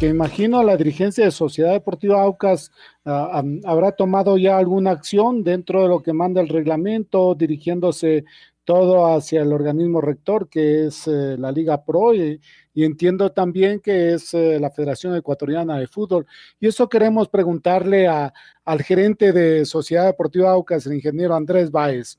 que 0.00 0.08
imagino 0.08 0.62
la 0.62 0.78
dirigencia 0.78 1.26
de 1.26 1.30
Sociedad 1.30 1.72
Deportiva 1.72 2.22
Aucas 2.22 2.72
ah, 3.04 3.42
habrá 3.66 3.92
tomado 3.92 4.38
ya 4.38 4.56
alguna 4.56 4.92
acción 4.92 5.44
dentro 5.44 5.82
de 5.82 5.88
lo 5.88 6.02
que 6.02 6.14
manda 6.14 6.40
el 6.40 6.48
reglamento, 6.48 7.34
dirigiéndose 7.34 8.24
todo 8.64 9.14
hacia 9.14 9.42
el 9.42 9.52
organismo 9.52 10.00
rector, 10.00 10.48
que 10.48 10.86
es 10.86 11.06
eh, 11.06 11.36
la 11.38 11.52
Liga 11.52 11.84
Pro, 11.84 12.14
y, 12.14 12.40
entiendo 12.74 13.30
también 13.30 13.80
que 13.80 14.14
es 14.14 14.32
eh, 14.32 14.58
la 14.58 14.70
Federación 14.70 15.14
Ecuatoriana 15.16 15.78
de 15.78 15.86
Fútbol. 15.86 16.24
Y 16.58 16.68
eso 16.68 16.88
queremos 16.88 17.28
preguntarle 17.28 18.08
a, 18.08 18.32
al 18.64 18.82
gerente 18.82 19.32
de 19.32 19.66
Sociedad 19.66 20.06
Deportiva 20.06 20.50
Aucas, 20.52 20.86
el 20.86 20.94
ingeniero 20.94 21.34
Andrés 21.34 21.70
Báez. 21.70 22.18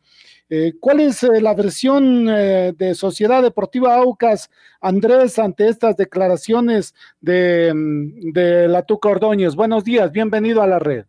Eh, 0.53 0.73
¿Cuál 0.81 0.99
es 0.99 1.23
eh, 1.23 1.39
la 1.39 1.55
versión 1.55 2.27
eh, 2.27 2.73
de 2.75 2.93
Sociedad 2.93 3.41
Deportiva 3.41 3.95
Aucas, 3.95 4.51
Andrés, 4.81 5.39
ante 5.39 5.69
estas 5.69 5.95
declaraciones 5.95 6.93
de, 7.21 7.71
mm, 7.73 8.33
de 8.33 8.67
la 8.67 8.85
Tuca 8.85 9.07
Ordóñez? 9.07 9.55
Buenos 9.55 9.85
días, 9.85 10.11
bienvenido 10.11 10.61
a 10.61 10.67
la 10.67 10.77
red. 10.77 11.05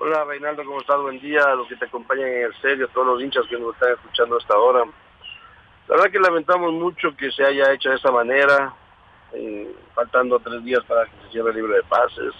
Hola 0.00 0.24
Reinaldo, 0.24 0.64
¿cómo 0.64 0.80
estás? 0.80 0.98
Buen 0.98 1.20
día 1.20 1.42
a 1.42 1.56
los 1.56 1.68
que 1.68 1.76
te 1.76 1.84
acompañan 1.84 2.28
en 2.28 2.44
el 2.44 2.54
serio, 2.62 2.86
a 2.86 2.94
todos 2.94 3.06
los 3.06 3.22
hinchas 3.22 3.44
que 3.50 3.58
nos 3.58 3.74
están 3.74 3.92
escuchando 3.92 4.38
hasta 4.38 4.54
ahora. 4.54 4.84
La 5.86 5.96
verdad 5.96 6.10
que 6.10 6.18
lamentamos 6.18 6.72
mucho 6.72 7.14
que 7.18 7.30
se 7.32 7.44
haya 7.44 7.74
hecho 7.74 7.90
de 7.90 7.96
esta 7.96 8.10
manera, 8.10 8.74
faltando 9.94 10.38
tres 10.38 10.64
días 10.64 10.82
para 10.86 11.04
que 11.04 11.12
se 11.26 11.32
cierre 11.32 11.50
el 11.50 11.56
libro 11.56 11.74
de 11.74 11.82
pases. 11.82 12.32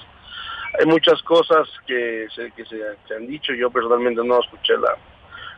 Hay 0.78 0.86
muchas 0.86 1.20
cosas 1.22 1.68
que, 1.86 2.28
se, 2.34 2.50
que 2.52 2.64
se 2.64 3.14
han 3.14 3.27
dicho, 3.27 3.52
yo 3.52 3.70
personalmente 3.70 4.24
no 4.24 4.41
escuché 4.41 4.78
la, 4.78 4.96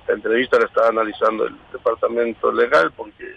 la 0.08 0.14
entrevista 0.14 0.58
la 0.58 0.67
está 0.67 0.89
analizando 0.89 1.47
el 1.47 1.55
departamento 1.72 2.53
legal 2.53 2.92
porque 2.97 3.36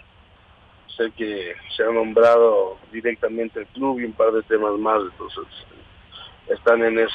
sé 0.96 1.10
que 1.16 1.54
se 1.76 1.82
ha 1.82 1.90
nombrado 1.90 2.78
directamente 2.90 3.60
el 3.60 3.66
club 3.68 4.00
y 4.00 4.04
un 4.04 4.12
par 4.12 4.32
de 4.32 4.42
temas 4.44 4.72
más, 4.78 5.02
entonces 5.02 5.44
están 6.48 6.82
en 6.82 6.98
eso. 6.98 7.14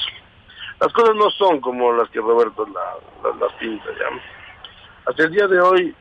Las 0.79 0.91
cosas 0.93 1.15
no 1.15 1.29
son 1.31 1.61
como 1.61 1.93
las 1.93 2.09
que 2.09 2.19
Roberto 2.19 2.65
las 2.65 3.53
pinta 3.53 3.85
ya. 3.99 4.09
Hasta 5.05 5.23
el 5.23 5.31
día 5.31 5.47
de 5.47 5.59
hoy 5.59 5.95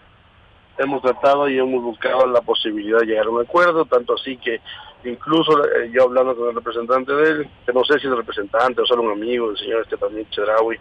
hemos 0.79 1.03
tratado 1.03 1.49
y 1.49 1.59
hemos 1.59 1.83
buscado 1.83 2.27
la 2.27 2.41
posibilidad 2.41 3.01
de 3.01 3.07
llegar 3.07 3.27
a 3.27 3.31
un 3.31 3.43
acuerdo, 3.43 3.85
tanto 3.85 4.15
así 4.15 4.37
que 4.39 4.61
incluso 5.05 5.63
eh, 5.65 5.91
yo 5.93 6.05
hablando 6.05 6.35
con 6.37 6.49
el 6.49 6.55
representante 6.55 7.13
de 7.13 7.31
él, 7.31 7.51
que 7.67 7.73
no 7.73 7.85
sé 7.85 7.99
si 7.99 8.07
es 8.07 8.15
representante 8.15 8.81
o 8.81 8.87
solo 8.87 9.03
un 9.03 9.13
amigo, 9.13 9.51
el 9.51 9.59
señor 9.59 9.83
Esteban 9.83 10.29
Chedraui, 10.31 10.79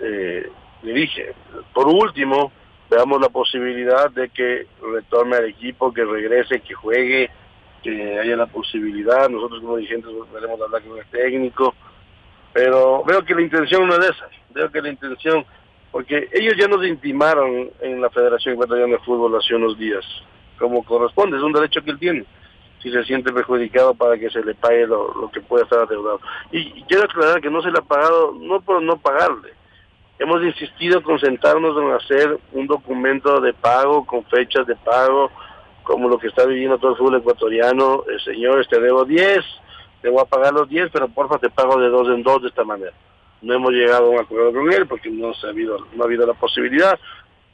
eh, 0.00 0.50
le 0.82 0.92
dije, 0.92 1.34
por 1.72 1.86
último, 1.88 2.52
veamos 2.90 3.20
la 3.20 3.28
posibilidad 3.28 4.10
de 4.10 4.28
que 4.28 4.66
retorne 4.82 5.36
al 5.36 5.46
equipo, 5.46 5.92
que 5.92 6.04
regrese, 6.04 6.60
que 6.60 6.74
juegue, 6.74 7.30
que 7.82 8.18
haya 8.18 8.36
la 8.36 8.46
posibilidad. 8.46 9.28
Nosotros 9.28 9.60
como 9.60 9.76
dirigentes 9.76 10.10
veremos 10.32 10.60
hablar 10.60 10.82
con 10.82 10.98
el 10.98 11.06
técnico, 11.06 11.74
pero 12.52 13.02
veo 13.04 13.24
que 13.24 13.34
la 13.34 13.42
intención 13.42 13.86
no 13.86 13.94
es 13.94 14.10
esa. 14.10 14.28
Veo 14.50 14.70
que 14.70 14.82
la 14.82 14.90
intención, 14.90 15.44
porque 15.90 16.28
ellos 16.32 16.54
ya 16.58 16.68
nos 16.68 16.84
intimaron 16.84 17.70
en 17.80 18.00
la 18.00 18.10
Federación 18.10 18.54
Ecuatoriana 18.54 18.92
de 18.92 19.04
Fútbol 19.04 19.36
hace 19.36 19.54
unos 19.54 19.78
días, 19.78 20.04
como 20.58 20.84
corresponde, 20.84 21.36
es 21.36 21.42
un 21.42 21.52
derecho 21.52 21.82
que 21.82 21.92
él 21.92 21.98
tiene 21.98 22.24
si 22.82 22.90
se 22.90 23.04
siente 23.04 23.32
perjudicado 23.32 23.94
para 23.94 24.18
que 24.18 24.28
se 24.28 24.42
le 24.42 24.56
pague 24.56 24.88
lo, 24.88 25.30
que 25.32 25.40
pueda 25.40 25.62
estar 25.62 25.78
adeudado. 25.78 26.20
Y, 26.50 26.58
y, 26.58 26.84
quiero 26.88 27.04
aclarar 27.04 27.40
que 27.40 27.48
no 27.48 27.62
se 27.62 27.70
le 27.70 27.78
ha 27.78 27.82
pagado, 27.82 28.34
no 28.40 28.60
por 28.60 28.82
no 28.82 28.96
pagarle, 28.96 29.52
Hemos 30.18 30.42
insistido 30.42 30.98
en 30.98 31.04
concentrarnos 31.04 31.76
en 31.76 31.92
hacer 31.92 32.38
un 32.52 32.66
documento 32.66 33.40
de 33.40 33.52
pago 33.54 34.06
con 34.06 34.24
fechas 34.26 34.66
de 34.66 34.76
pago, 34.76 35.30
como 35.82 36.08
lo 36.08 36.18
que 36.18 36.28
está 36.28 36.44
viviendo 36.46 36.78
todo 36.78 36.92
el 36.92 36.96
fútbol 36.96 37.16
ecuatoriano. 37.16 38.04
El 38.08 38.20
señor, 38.22 38.60
este 38.60 38.80
debo 38.80 39.04
10, 39.04 39.40
te 40.00 40.08
voy 40.08 40.22
a 40.22 40.26
pagar 40.26 40.52
los 40.52 40.68
10, 40.68 40.90
pero 40.92 41.08
porfa 41.08 41.38
te 41.38 41.50
pago 41.50 41.80
de 41.80 41.88
dos 41.88 42.08
en 42.08 42.22
dos 42.22 42.42
de 42.42 42.48
esta 42.48 42.62
manera. 42.62 42.92
No 43.40 43.54
hemos 43.54 43.72
llegado 43.72 44.06
a 44.06 44.10
un 44.10 44.20
acuerdo 44.20 44.52
con 44.52 44.72
él 44.72 44.86
porque 44.86 45.10
no, 45.10 45.34
se 45.34 45.46
ha, 45.46 45.50
habido, 45.50 45.86
no 45.94 46.04
ha 46.04 46.06
habido 46.06 46.26
la 46.26 46.34
posibilidad. 46.34 46.98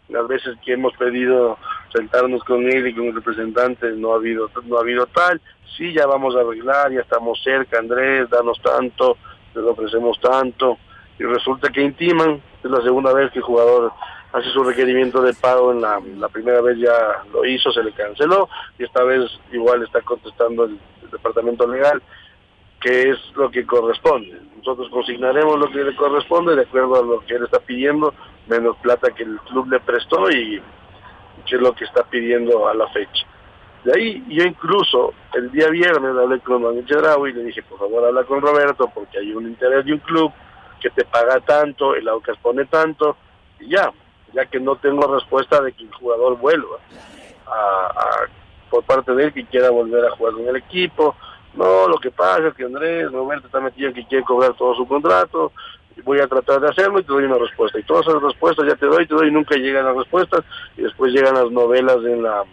Las 0.08 0.26
veces 0.26 0.56
que 0.64 0.72
hemos 0.72 0.94
pedido 0.96 1.58
sentarnos 1.92 2.42
con 2.44 2.68
él 2.70 2.88
y 2.88 2.94
con 2.94 3.06
el 3.06 3.14
representante 3.14 3.92
no 3.92 4.12
ha 4.12 4.16
habido, 4.16 4.50
no 4.64 4.76
ha 4.76 4.80
habido 4.80 5.06
tal. 5.06 5.40
Sí, 5.76 5.92
ya 5.94 6.06
vamos 6.06 6.34
a 6.36 6.40
arreglar, 6.40 6.92
ya 6.92 7.00
estamos 7.00 7.40
cerca, 7.42 7.78
Andrés, 7.78 8.28
danos 8.28 8.60
tanto, 8.60 9.16
te 9.54 9.60
ofrecemos 9.60 10.20
tanto 10.20 10.76
y 11.18 11.24
resulta 11.24 11.70
que 11.70 11.82
intiman, 11.82 12.40
es 12.62 12.70
la 12.70 12.80
segunda 12.82 13.12
vez 13.12 13.30
que 13.32 13.38
el 13.38 13.44
jugador 13.44 13.92
hace 14.32 14.48
su 14.50 14.62
requerimiento 14.62 15.20
de 15.22 15.34
pago, 15.34 15.72
en 15.72 15.80
la, 15.80 16.28
primera 16.28 16.60
vez 16.60 16.78
ya 16.78 17.22
lo 17.32 17.44
hizo, 17.44 17.72
se 17.72 17.82
le 17.82 17.92
canceló, 17.92 18.48
y 18.78 18.84
esta 18.84 19.02
vez 19.02 19.24
igual 19.52 19.82
está 19.82 20.00
contestando 20.02 20.64
el, 20.64 20.78
departamento 21.10 21.66
legal, 21.66 22.02
que 22.82 23.08
es 23.10 23.16
lo 23.34 23.50
que 23.50 23.64
corresponde. 23.64 24.38
Nosotros 24.58 24.90
consignaremos 24.90 25.58
lo 25.58 25.70
que 25.70 25.82
le 25.82 25.96
corresponde 25.96 26.54
de 26.54 26.62
acuerdo 26.62 26.96
a 26.96 27.02
lo 27.02 27.20
que 27.20 27.34
él 27.34 27.44
está 27.44 27.60
pidiendo, 27.60 28.12
menos 28.46 28.76
plata 28.76 29.10
que 29.12 29.22
el 29.22 29.38
club 29.40 29.70
le 29.70 29.80
prestó 29.80 30.30
y 30.30 30.60
que 31.46 31.56
es 31.56 31.62
lo 31.62 31.72
que 31.72 31.86
está 31.86 32.02
pidiendo 32.04 32.68
a 32.68 32.74
la 32.74 32.86
fecha. 32.88 33.26
De 33.84 33.92
ahí 33.98 34.22
yo 34.28 34.44
incluso 34.44 35.14
el 35.32 35.50
día 35.50 35.70
viernes 35.70 36.14
hablé 36.14 36.40
con 36.40 36.62
Manuel 36.62 36.84
Chedraui 36.84 37.30
y 37.30 37.32
le 37.32 37.44
dije, 37.44 37.62
por 37.62 37.78
favor 37.78 38.04
habla 38.04 38.24
con 38.24 38.42
Roberto 38.42 38.90
porque 38.94 39.18
hay 39.18 39.32
un 39.32 39.46
interés 39.46 39.86
de 39.86 39.94
un 39.94 40.00
club 40.00 40.30
que 40.78 40.90
te 40.90 41.04
paga 41.04 41.40
tanto, 41.40 41.94
el 41.94 42.08
Aucas 42.08 42.36
pone 42.42 42.64
tanto, 42.66 43.16
y 43.60 43.70
ya, 43.70 43.92
ya 44.32 44.46
que 44.46 44.60
no 44.60 44.76
tengo 44.76 45.12
respuesta 45.12 45.60
de 45.62 45.72
que 45.72 45.84
el 45.84 45.92
jugador 45.94 46.36
vuelva 46.38 46.78
a, 47.46 48.26
por 48.70 48.84
parte 48.84 49.14
de 49.14 49.24
él 49.24 49.32
que 49.32 49.46
quiera 49.46 49.70
volver 49.70 50.04
a 50.04 50.10
jugar 50.10 50.34
con 50.34 50.48
el 50.48 50.56
equipo. 50.56 51.16
No, 51.54 51.88
lo 51.88 51.98
que 51.98 52.10
pasa 52.10 52.48
es 52.48 52.54
que 52.54 52.64
Andrés 52.64 53.10
Roberto 53.10 53.46
está 53.46 53.58
metido 53.60 53.92
que 53.92 54.06
quiere 54.06 54.24
cobrar 54.24 54.54
todo 54.54 54.74
su 54.74 54.86
contrato, 54.86 55.52
voy 56.04 56.20
a 56.20 56.28
tratar 56.28 56.60
de 56.60 56.68
hacerlo 56.68 57.00
y 57.00 57.02
te 57.02 57.12
doy 57.12 57.24
una 57.24 57.38
respuesta. 57.38 57.78
Y 57.78 57.82
todas 57.82 58.06
esas 58.06 58.22
respuestas 58.22 58.66
ya 58.66 58.76
te 58.76 58.86
doy, 58.86 59.06
te 59.06 59.14
doy 59.14 59.28
y 59.28 59.32
nunca 59.32 59.56
llegan 59.56 59.86
las 59.86 59.96
respuestas, 59.96 60.44
y 60.76 60.82
después 60.82 61.12
llegan 61.12 61.34
las 61.34 61.50
novelas 61.50 61.96
en 61.96 62.22
la 62.22 62.44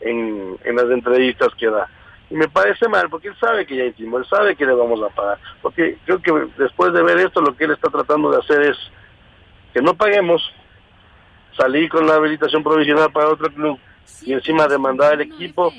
en, 0.00 0.58
en 0.64 0.76
las 0.76 0.90
entrevistas 0.90 1.54
que 1.54 1.70
da. 1.70 1.88
Y 2.28 2.34
me 2.34 2.48
parece 2.48 2.88
mal, 2.88 3.08
porque 3.08 3.28
él 3.28 3.36
sabe 3.38 3.66
que 3.66 3.76
ya 3.76 3.84
intimó, 3.84 4.18
él 4.18 4.26
sabe 4.26 4.56
que 4.56 4.66
le 4.66 4.72
vamos 4.72 5.00
a 5.02 5.14
pagar. 5.14 5.38
Porque 5.62 5.98
creo 6.04 6.20
que 6.20 6.32
después 6.58 6.92
de 6.92 7.02
ver 7.02 7.18
esto, 7.18 7.40
lo 7.40 7.56
que 7.56 7.64
él 7.64 7.72
está 7.72 7.88
tratando 7.88 8.30
de 8.30 8.38
hacer 8.38 8.62
es 8.62 8.76
que 9.72 9.80
no 9.80 9.94
paguemos, 9.94 10.42
salir 11.56 11.88
con 11.88 12.06
la 12.06 12.14
habilitación 12.14 12.62
provisional 12.62 13.10
para 13.12 13.28
otro 13.28 13.48
club 13.50 13.78
y 14.22 14.32
encima 14.32 14.66
demandar 14.66 15.14
al 15.14 15.20
equipo, 15.22 15.72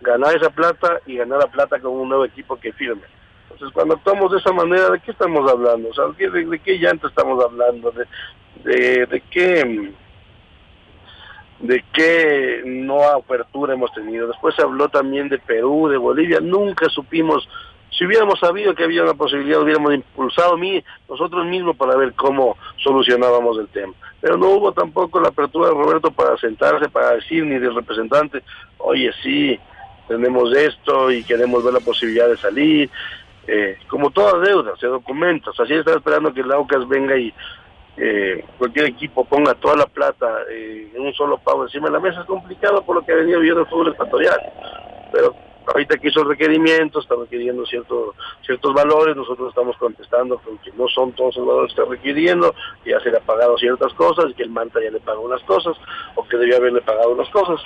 ganar 0.00 0.36
esa 0.36 0.50
plata 0.50 1.00
y 1.06 1.16
ganar 1.16 1.38
la 1.38 1.46
plata 1.46 1.80
con 1.80 1.92
un 1.92 2.08
nuevo 2.08 2.24
equipo 2.24 2.58
que 2.58 2.72
firme. 2.72 3.02
Entonces, 3.50 3.72
cuando 3.72 3.94
actuamos 3.94 4.32
de 4.32 4.38
esa 4.38 4.52
manera, 4.52 4.90
¿de 4.90 5.00
qué 5.00 5.10
estamos 5.12 5.50
hablando? 5.50 5.88
O 5.88 5.94
sea, 5.94 6.04
¿de, 6.06 6.44
de 6.44 6.58
qué 6.58 6.78
llanto 6.78 7.08
estamos 7.08 7.42
hablando? 7.42 7.90
¿De, 7.92 8.06
de, 8.64 9.06
de 9.06 9.20
qué 9.30 9.92
de 11.60 11.84
qué 11.92 12.62
no 12.64 13.02
apertura 13.04 13.74
hemos 13.74 13.92
tenido. 13.92 14.26
Después 14.26 14.54
se 14.54 14.62
habló 14.62 14.88
también 14.88 15.28
de 15.28 15.38
Perú, 15.38 15.88
de 15.88 15.96
Bolivia, 15.96 16.40
nunca 16.40 16.88
supimos, 16.88 17.48
si 17.90 18.04
hubiéramos 18.04 18.38
sabido 18.38 18.74
que 18.74 18.84
había 18.84 19.02
una 19.02 19.14
posibilidad, 19.14 19.62
hubiéramos 19.62 19.94
impulsado 19.94 20.56
mí, 20.56 20.82
nosotros 21.08 21.46
mismos 21.46 21.76
para 21.76 21.96
ver 21.96 22.12
cómo 22.14 22.56
solucionábamos 22.76 23.58
el 23.58 23.68
tema. 23.68 23.94
Pero 24.20 24.36
no 24.36 24.48
hubo 24.48 24.72
tampoco 24.72 25.20
la 25.20 25.28
apertura 25.28 25.68
de 25.68 25.74
Roberto 25.74 26.10
para 26.10 26.36
sentarse, 26.36 26.88
para 26.88 27.12
decir 27.12 27.44
ni 27.44 27.58
del 27.58 27.74
representante, 27.74 28.42
oye, 28.78 29.10
sí, 29.22 29.58
tenemos 30.08 30.54
esto 30.54 31.10
y 31.10 31.24
queremos 31.24 31.64
ver 31.64 31.74
la 31.74 31.80
posibilidad 31.80 32.28
de 32.28 32.36
salir. 32.36 32.90
Eh, 33.48 33.78
como 33.86 34.10
toda 34.10 34.40
deuda, 34.40 34.72
se 34.76 34.86
documenta. 34.86 35.50
O 35.50 35.54
sea, 35.54 35.66
si 35.66 35.74
está 35.74 35.94
esperando 35.94 36.34
que 36.34 36.40
el 36.40 36.50
AUCAS 36.50 36.88
venga 36.88 37.16
y 37.16 37.32
eh, 37.98 38.44
cualquier 38.58 38.86
equipo 38.86 39.24
ponga 39.24 39.54
toda 39.54 39.76
la 39.76 39.86
plata 39.86 40.42
eh, 40.50 40.90
en 40.94 41.00
un 41.00 41.14
solo 41.14 41.38
pago 41.38 41.62
encima 41.62 41.86
de 41.86 41.94
la 41.94 42.00
mesa 42.00 42.20
es 42.20 42.26
complicado 42.26 42.82
por 42.82 42.96
lo 42.96 43.02
que 43.02 43.12
ha 43.12 43.16
venido 43.16 43.40
viendo 43.40 43.62
el 43.62 43.66
fútbol 43.66 43.92
ecuatorial. 43.92 44.38
Pero 45.12 45.34
ahorita 45.66 45.96
que 45.96 46.08
hizo 46.08 46.22
requerimientos, 46.24 47.04
está 47.04 47.16
requiriendo 47.16 47.64
ciertos 47.64 48.14
ciertos 48.44 48.74
valores, 48.74 49.16
nosotros 49.16 49.48
estamos 49.48 49.76
contestando 49.78 50.40
que 50.62 50.72
no 50.72 50.88
son 50.88 51.12
todos 51.12 51.36
los 51.36 51.46
valores 51.46 51.74
que 51.74 51.80
está 51.80 51.90
requiriendo, 51.90 52.54
que 52.84 52.90
ya 52.90 53.00
se 53.00 53.10
le 53.10 53.16
ha 53.16 53.20
pagado 53.20 53.56
ciertas 53.58 53.92
cosas, 53.94 54.32
que 54.36 54.42
el 54.42 54.50
Manta 54.50 54.80
ya 54.82 54.90
le 54.90 55.00
pagó 55.00 55.22
unas 55.22 55.42
cosas, 55.42 55.76
o 56.14 56.26
que 56.26 56.36
debió 56.36 56.56
haberle 56.58 56.82
pagado 56.82 57.10
unas 57.10 57.28
cosas. 57.30 57.60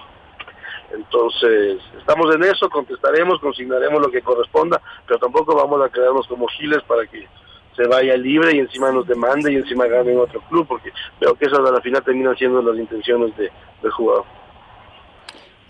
Entonces, 0.92 1.80
estamos 1.98 2.34
en 2.34 2.42
eso, 2.44 2.68
contestaremos, 2.68 3.40
consignaremos 3.40 4.00
lo 4.00 4.10
que 4.10 4.22
corresponda, 4.22 4.80
pero 5.06 5.20
tampoco 5.20 5.54
vamos 5.54 5.80
a 5.82 5.88
quedarnos 5.88 6.26
como 6.26 6.48
giles 6.48 6.82
para 6.82 7.06
que 7.06 7.28
se 7.76 7.86
vaya 7.86 8.16
libre 8.16 8.56
y 8.56 8.58
encima 8.58 8.90
nos 8.92 9.06
demande 9.06 9.52
y 9.52 9.56
encima 9.56 9.86
gane 9.86 10.12
en 10.12 10.18
otro 10.18 10.40
club, 10.48 10.66
porque 10.66 10.90
veo 11.20 11.34
que 11.34 11.46
esas 11.46 11.58
a 11.60 11.72
la 11.72 11.80
final 11.80 12.02
terminan 12.04 12.36
siendo 12.36 12.62
las 12.62 12.78
intenciones 12.78 13.36
de, 13.36 13.50
del 13.82 13.90
jugador. 13.92 14.24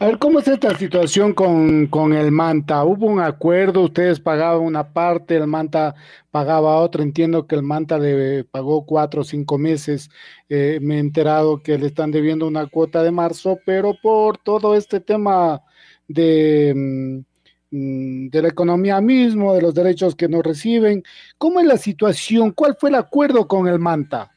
A 0.01 0.07
ver, 0.07 0.19
¿cómo 0.19 0.39
es 0.39 0.49
esta 0.49 0.75
situación 0.79 1.35
con, 1.35 1.87
con, 1.89 2.15
el 2.15 2.33
Manta? 2.33 2.85
¿Hubo 2.85 3.05
un 3.05 3.21
acuerdo? 3.21 3.83
¿Ustedes 3.83 4.19
pagaban 4.19 4.63
una 4.63 4.95
parte, 4.95 5.37
el 5.37 5.47
Manta 5.47 5.95
pagaba 6.31 6.79
otra? 6.79 7.03
Entiendo 7.03 7.47
que 7.47 7.55
el 7.55 7.63
Manta 7.63 7.99
le 7.99 8.45
pagó 8.45 8.87
cuatro 8.87 9.21
o 9.21 9.25
cinco 9.25 9.59
meses. 9.59 10.09
Eh, 10.49 10.79
me 10.81 10.97
he 10.97 11.01
enterado 11.01 11.63
que 11.63 11.77
le 11.77 11.87
están 11.87 12.13
debiendo 12.13 12.47
una 12.47 12.67
cuota 12.67 13.03
de 13.03 13.11
marzo, 13.11 13.59
pero 13.67 13.93
por 14.03 14.39
todo 14.39 14.75
este 14.75 15.01
tema 15.01 15.61
de, 16.09 16.73
mm, 16.75 17.30
de 17.71 18.43
la 18.43 18.49
economía 18.49 19.01
mismo, 19.01 19.55
de 19.55 19.63
los 19.63 19.75
derechos 19.75 20.17
que 20.17 20.29
no 20.29 20.43
reciben, 20.43 21.05
¿cómo 21.39 21.61
es 21.61 21.67
la 21.67 21.77
situación? 21.77 22.51
¿Cuál 22.51 22.77
fue 22.79 22.91
el 22.91 22.97
acuerdo 22.97 23.47
con 23.47 23.69
el 23.69 23.79
Manta? 23.79 24.31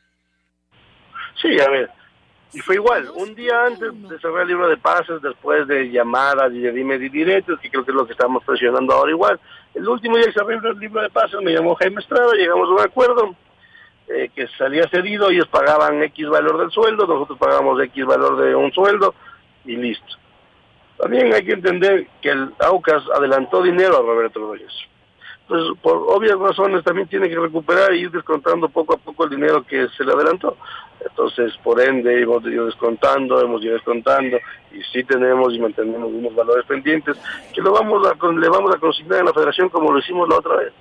Sí, 1.41 1.59
a 1.59 1.69
ver, 1.69 1.89
y 2.53 2.59
fue 2.59 2.75
igual, 2.75 3.09
un 3.15 3.33
día 3.33 3.65
antes 3.65 3.89
de 4.07 4.19
cerrar 4.19 4.43
el 4.43 4.49
libro 4.49 4.69
de 4.69 4.77
pases, 4.77 5.19
después 5.23 5.67
de 5.67 5.89
llamadas 5.89 6.53
y 6.53 6.59
de 6.59 6.71
dime 6.71 6.95
y 6.95 7.09
directos, 7.09 7.59
que 7.59 7.69
creo 7.71 7.83
que 7.83 7.89
es 7.89 7.95
lo 7.95 8.05
que 8.05 8.11
estamos 8.11 8.43
presionando 8.43 8.93
ahora 8.93 9.09
igual. 9.09 9.39
El 9.73 9.89
último 9.89 10.17
día 10.17 10.27
que 10.27 10.33
cerré 10.33 10.55
el 10.55 10.77
libro 10.77 11.01
de 11.01 11.09
pases 11.09 11.41
me 11.41 11.51
llamó 11.51 11.73
Jaime 11.75 11.99
Estrada, 11.99 12.31
llegamos 12.33 12.69
a 12.69 12.73
un 12.73 12.81
acuerdo 12.81 13.35
eh, 14.07 14.29
que 14.35 14.47
salía 14.55 14.87
cedido, 14.89 15.31
ellos 15.31 15.47
pagaban 15.47 16.03
X 16.03 16.29
valor 16.29 16.59
del 16.59 16.69
sueldo, 16.69 17.07
nosotros 17.07 17.39
pagamos 17.39 17.81
X 17.81 18.05
valor 18.05 18.37
de 18.45 18.53
un 18.55 18.71
sueldo 18.71 19.15
y 19.65 19.75
listo. 19.75 20.22
También 21.03 21.33
hay 21.33 21.43
que 21.43 21.53
entender 21.53 22.07
que 22.21 22.29
el 22.29 22.53
AUCAS 22.59 23.03
adelantó 23.15 23.61
dinero 23.61 23.97
a 23.97 24.01
Roberto 24.01 24.39
Rodríguez 24.39 24.73
pues 25.47 25.61
por 25.81 25.97
obvias 26.07 26.39
razones 26.39 26.83
también 26.83 27.07
tiene 27.07 27.29
que 27.29 27.37
recuperar 27.37 27.93
y 27.93 28.01
ir 28.01 28.11
descontando 28.11 28.69
poco 28.69 28.93
a 28.95 28.97
poco 28.97 29.25
el 29.25 29.31
dinero 29.31 29.63
que 29.63 29.87
se 29.89 30.03
le 30.03 30.13
adelantó. 30.13 30.57
Entonces, 31.01 31.53
por 31.63 31.81
ende, 31.81 32.21
hemos 32.21 32.43
ido 32.45 32.65
descontando, 32.65 33.41
hemos 33.41 33.61
ido 33.61 33.73
descontando 33.73 34.37
y 34.71 34.81
sí 34.91 35.03
tenemos 35.03 35.53
y 35.53 35.59
mantenemos 35.59 36.09
unos 36.11 36.33
valores 36.33 36.65
pendientes 36.65 37.17
que 37.53 37.61
lo 37.61 37.73
vamos 37.73 38.07
a, 38.07 38.31
le 38.31 38.49
vamos 38.49 38.73
a 38.73 38.79
consignar 38.79 39.19
en 39.19 39.25
la 39.25 39.33
federación 39.33 39.69
como 39.69 39.91
lo 39.91 39.99
hicimos 39.99 40.29
la 40.29 40.37
otra 40.37 40.55
vez. 40.55 40.73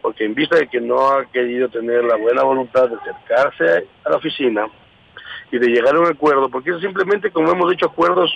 Porque 0.00 0.24
en 0.24 0.34
vista 0.34 0.56
de 0.56 0.68
que 0.68 0.80
no 0.80 1.08
ha 1.08 1.24
querido 1.26 1.68
tener 1.68 2.04
la 2.04 2.16
buena 2.16 2.44
voluntad 2.44 2.88
de 2.88 2.96
acercarse 2.96 3.88
a 4.04 4.10
la 4.10 4.16
oficina 4.16 4.66
y 5.50 5.58
de 5.58 5.66
llegar 5.66 5.96
a 5.96 6.00
un 6.00 6.06
acuerdo, 6.06 6.48
porque 6.48 6.78
simplemente 6.78 7.30
como 7.30 7.50
hemos 7.50 7.72
hecho 7.72 7.86
acuerdos 7.86 8.30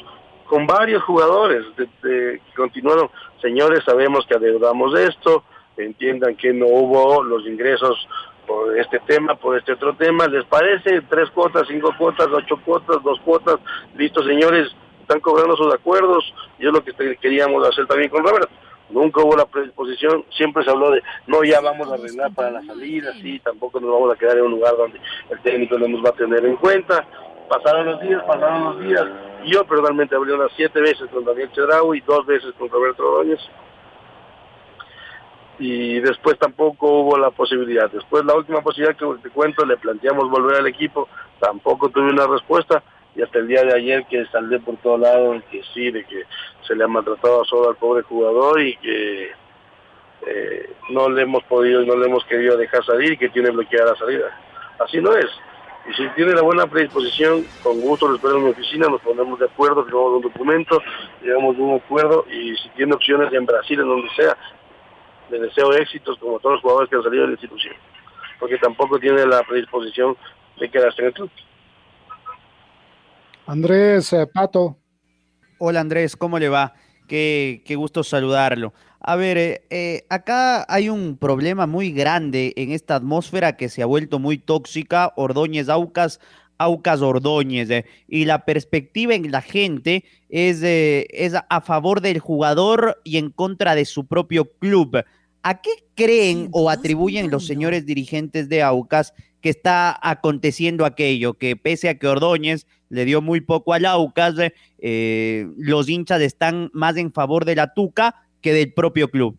con 0.48 0.66
varios 0.66 1.02
jugadores 1.04 1.64
que 2.02 2.40
continuaron, 2.56 3.10
señores, 3.40 3.84
sabemos 3.84 4.26
que 4.26 4.34
adeudamos 4.34 4.98
esto, 4.98 5.44
entiendan 5.76 6.34
que 6.36 6.52
no 6.52 6.66
hubo 6.66 7.22
los 7.22 7.46
ingresos 7.46 8.08
por 8.46 8.76
este 8.78 8.98
tema, 9.00 9.34
por 9.34 9.56
este 9.58 9.74
otro 9.74 9.94
tema, 9.94 10.26
¿les 10.26 10.44
parece? 10.46 11.02
Tres 11.02 11.30
cuotas, 11.30 11.68
cinco 11.68 11.92
cuotas, 11.98 12.28
ocho 12.32 12.56
cuotas, 12.64 13.02
dos 13.02 13.20
cuotas, 13.20 13.56
listo, 13.94 14.22
señores, 14.24 14.74
están 15.02 15.20
cobrando 15.20 15.54
sus 15.56 15.72
acuerdos, 15.72 16.24
y 16.58 16.66
es 16.66 16.72
lo 16.72 16.82
que 16.82 16.92
queríamos 17.16 17.66
hacer 17.68 17.86
también 17.86 18.10
con 18.10 18.24
Robert. 18.24 18.50
Nunca 18.90 19.20
hubo 19.20 19.36
la 19.36 19.44
predisposición, 19.44 20.24
siempre 20.30 20.64
se 20.64 20.70
habló 20.70 20.90
de, 20.90 21.02
no, 21.26 21.44
ya 21.44 21.60
vamos 21.60 21.90
a 21.90 21.94
arreglar 21.94 22.32
para 22.34 22.52
la 22.52 22.62
salida, 22.62 23.12
sí, 23.20 23.38
tampoco 23.40 23.80
nos 23.80 23.90
vamos 23.90 24.14
a 24.14 24.16
quedar 24.16 24.38
en 24.38 24.44
un 24.44 24.52
lugar 24.52 24.74
donde 24.78 24.98
el 25.28 25.38
técnico 25.40 25.78
no 25.78 25.88
nos 25.88 26.02
va 26.02 26.08
a 26.08 26.12
tener 26.12 26.42
en 26.46 26.56
cuenta. 26.56 27.06
Pasaron 27.50 27.84
los 27.86 28.00
días, 28.00 28.22
pasaron 28.24 28.64
los 28.64 28.80
días, 28.80 29.06
yo 29.46 29.64
personalmente 29.64 30.14
hablé 30.14 30.34
unas 30.34 30.52
siete 30.56 30.80
veces 30.80 31.08
con 31.10 31.24
Daniel 31.24 31.50
Chedraui 31.52 31.98
y 31.98 32.00
dos 32.02 32.26
veces 32.26 32.54
con 32.58 32.68
Roberto 32.68 33.06
Ordóñez. 33.06 33.40
Y 35.58 35.98
después 36.00 36.38
tampoco 36.38 37.00
hubo 37.00 37.18
la 37.18 37.30
posibilidad. 37.30 37.90
Después 37.90 38.24
la 38.24 38.34
última 38.34 38.60
posibilidad 38.60 38.96
que 38.96 39.22
te 39.22 39.30
cuento, 39.30 39.66
le 39.66 39.76
planteamos 39.76 40.30
volver 40.30 40.56
al 40.56 40.66
equipo, 40.66 41.08
tampoco 41.40 41.88
tuve 41.88 42.10
una 42.10 42.26
respuesta. 42.26 42.82
Y 43.16 43.22
hasta 43.22 43.40
el 43.40 43.48
día 43.48 43.64
de 43.64 43.74
ayer 43.74 44.06
que 44.06 44.24
saldé 44.26 44.60
por 44.60 44.76
todo 44.76 44.98
lado, 44.98 45.40
que 45.50 45.62
sí, 45.74 45.90
de 45.90 46.04
que 46.04 46.24
se 46.66 46.76
le 46.76 46.84
ha 46.84 46.88
maltratado 46.88 47.44
solo 47.44 47.70
al 47.70 47.76
pobre 47.76 48.02
jugador 48.02 48.60
y 48.60 48.76
que 48.76 49.32
eh, 50.26 50.72
no 50.90 51.08
le 51.08 51.22
hemos 51.22 51.42
podido 51.44 51.82
y 51.82 51.86
no 51.86 51.96
le 51.96 52.06
hemos 52.06 52.24
querido 52.26 52.56
dejar 52.56 52.84
salir 52.84 53.12
y 53.12 53.16
que 53.16 53.30
tiene 53.30 53.50
bloqueada 53.50 53.92
la 53.92 53.98
salida. 53.98 54.40
Así 54.78 55.00
no 55.00 55.12
es. 55.16 55.26
Y 55.88 55.94
si 55.94 56.06
tiene 56.10 56.34
la 56.34 56.42
buena 56.42 56.66
predisposición, 56.66 57.44
con 57.62 57.80
gusto 57.80 58.08
lo 58.08 58.16
espero 58.16 58.36
en 58.36 58.44
mi 58.44 58.50
oficina, 58.50 58.88
nos 58.88 59.00
ponemos 59.00 59.38
de 59.38 59.46
acuerdo, 59.46 59.84
firmamos 59.84 60.16
un 60.16 60.22
documento, 60.22 60.82
llegamos 61.22 61.56
a 61.56 61.60
un 61.60 61.76
acuerdo 61.76 62.26
y 62.30 62.54
si 62.56 62.68
tiene 62.76 62.94
opciones 62.94 63.32
en 63.32 63.46
Brasil, 63.46 63.80
en 63.80 63.88
donde 63.88 64.08
sea, 64.14 64.36
le 65.30 65.40
deseo 65.40 65.72
éxitos 65.72 66.18
como 66.18 66.38
todos 66.40 66.54
los 66.54 66.62
jugadores 66.62 66.90
que 66.90 66.96
han 66.96 67.02
salido 67.02 67.22
de 67.22 67.28
la 67.28 67.34
institución, 67.34 67.74
porque 68.38 68.58
tampoco 68.58 68.98
tiene 68.98 69.24
la 69.24 69.42
predisposición 69.44 70.14
de 70.60 70.70
quedarse 70.70 71.00
en 71.00 71.06
el 71.08 71.14
club. 71.14 71.30
Andrés 73.46 74.12
eh, 74.12 74.26
Pato. 74.26 74.76
Hola 75.58 75.80
Andrés, 75.80 76.16
¿cómo 76.16 76.38
le 76.38 76.50
va? 76.50 76.74
Qué, 77.08 77.62
qué 77.64 77.74
gusto 77.74 78.04
saludarlo. 78.04 78.72
A 79.00 79.16
ver, 79.16 79.38
eh, 79.38 79.62
eh, 79.70 80.04
acá 80.10 80.66
hay 80.68 80.88
un 80.88 81.16
problema 81.16 81.66
muy 81.66 81.92
grande 81.92 82.52
en 82.56 82.72
esta 82.72 82.96
atmósfera 82.96 83.56
que 83.56 83.68
se 83.68 83.82
ha 83.82 83.86
vuelto 83.86 84.18
muy 84.18 84.38
tóxica, 84.38 85.12
Ordóñez 85.16 85.68
Aucas, 85.68 86.20
Aucas 86.58 87.00
Ordóñez, 87.00 87.70
eh, 87.70 87.84
y 88.08 88.24
la 88.24 88.44
perspectiva 88.44 89.14
en 89.14 89.30
la 89.30 89.40
gente 89.40 90.04
es, 90.28 90.62
es 90.62 91.34
a 91.48 91.60
favor 91.60 92.00
del 92.00 92.18
jugador 92.18 93.00
y 93.04 93.18
en 93.18 93.30
contra 93.30 93.74
de 93.76 93.84
su 93.84 94.06
propio 94.06 94.50
club. 94.58 95.04
¿A 95.44 95.62
qué 95.62 95.70
creen 95.94 96.48
o 96.50 96.68
atribuyen 96.68 97.30
los 97.30 97.46
señores 97.46 97.86
dirigentes 97.86 98.48
de 98.48 98.62
Aucas 98.62 99.14
que 99.40 99.48
está 99.50 99.96
aconteciendo 100.02 100.84
aquello? 100.84 101.34
Que 101.34 101.54
pese 101.54 101.88
a 101.88 101.98
que 101.98 102.08
Ordóñez 102.08 102.66
le 102.88 103.04
dio 103.04 103.20
muy 103.20 103.40
poco 103.40 103.74
al 103.74 103.84
Aucas, 103.84 104.34
los 104.78 105.88
hinchas 105.88 106.20
están 106.20 106.70
más 106.72 106.96
en 106.96 107.12
favor 107.12 107.44
de 107.44 107.56
la 107.56 107.74
Tuca 107.74 108.14
que 108.40 108.52
del 108.52 108.72
propio 108.72 109.08
club. 109.08 109.36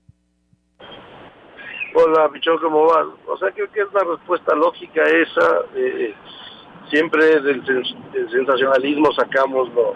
Hola, 1.96 2.30
Pichón, 2.32 2.58
¿cómo 2.60 2.86
vas? 2.86 3.08
O 3.28 3.38
sea, 3.38 3.52
creo 3.52 3.70
que 3.72 3.82
es 3.82 3.88
una 3.92 4.16
respuesta 4.16 4.56
lógica 4.56 5.02
esa. 5.04 5.62
Eh, 5.76 6.14
siempre 6.90 7.42
del, 7.42 7.64
sensacionalismo 8.32 9.12
sacamos 9.14 9.70
lo, 9.74 9.96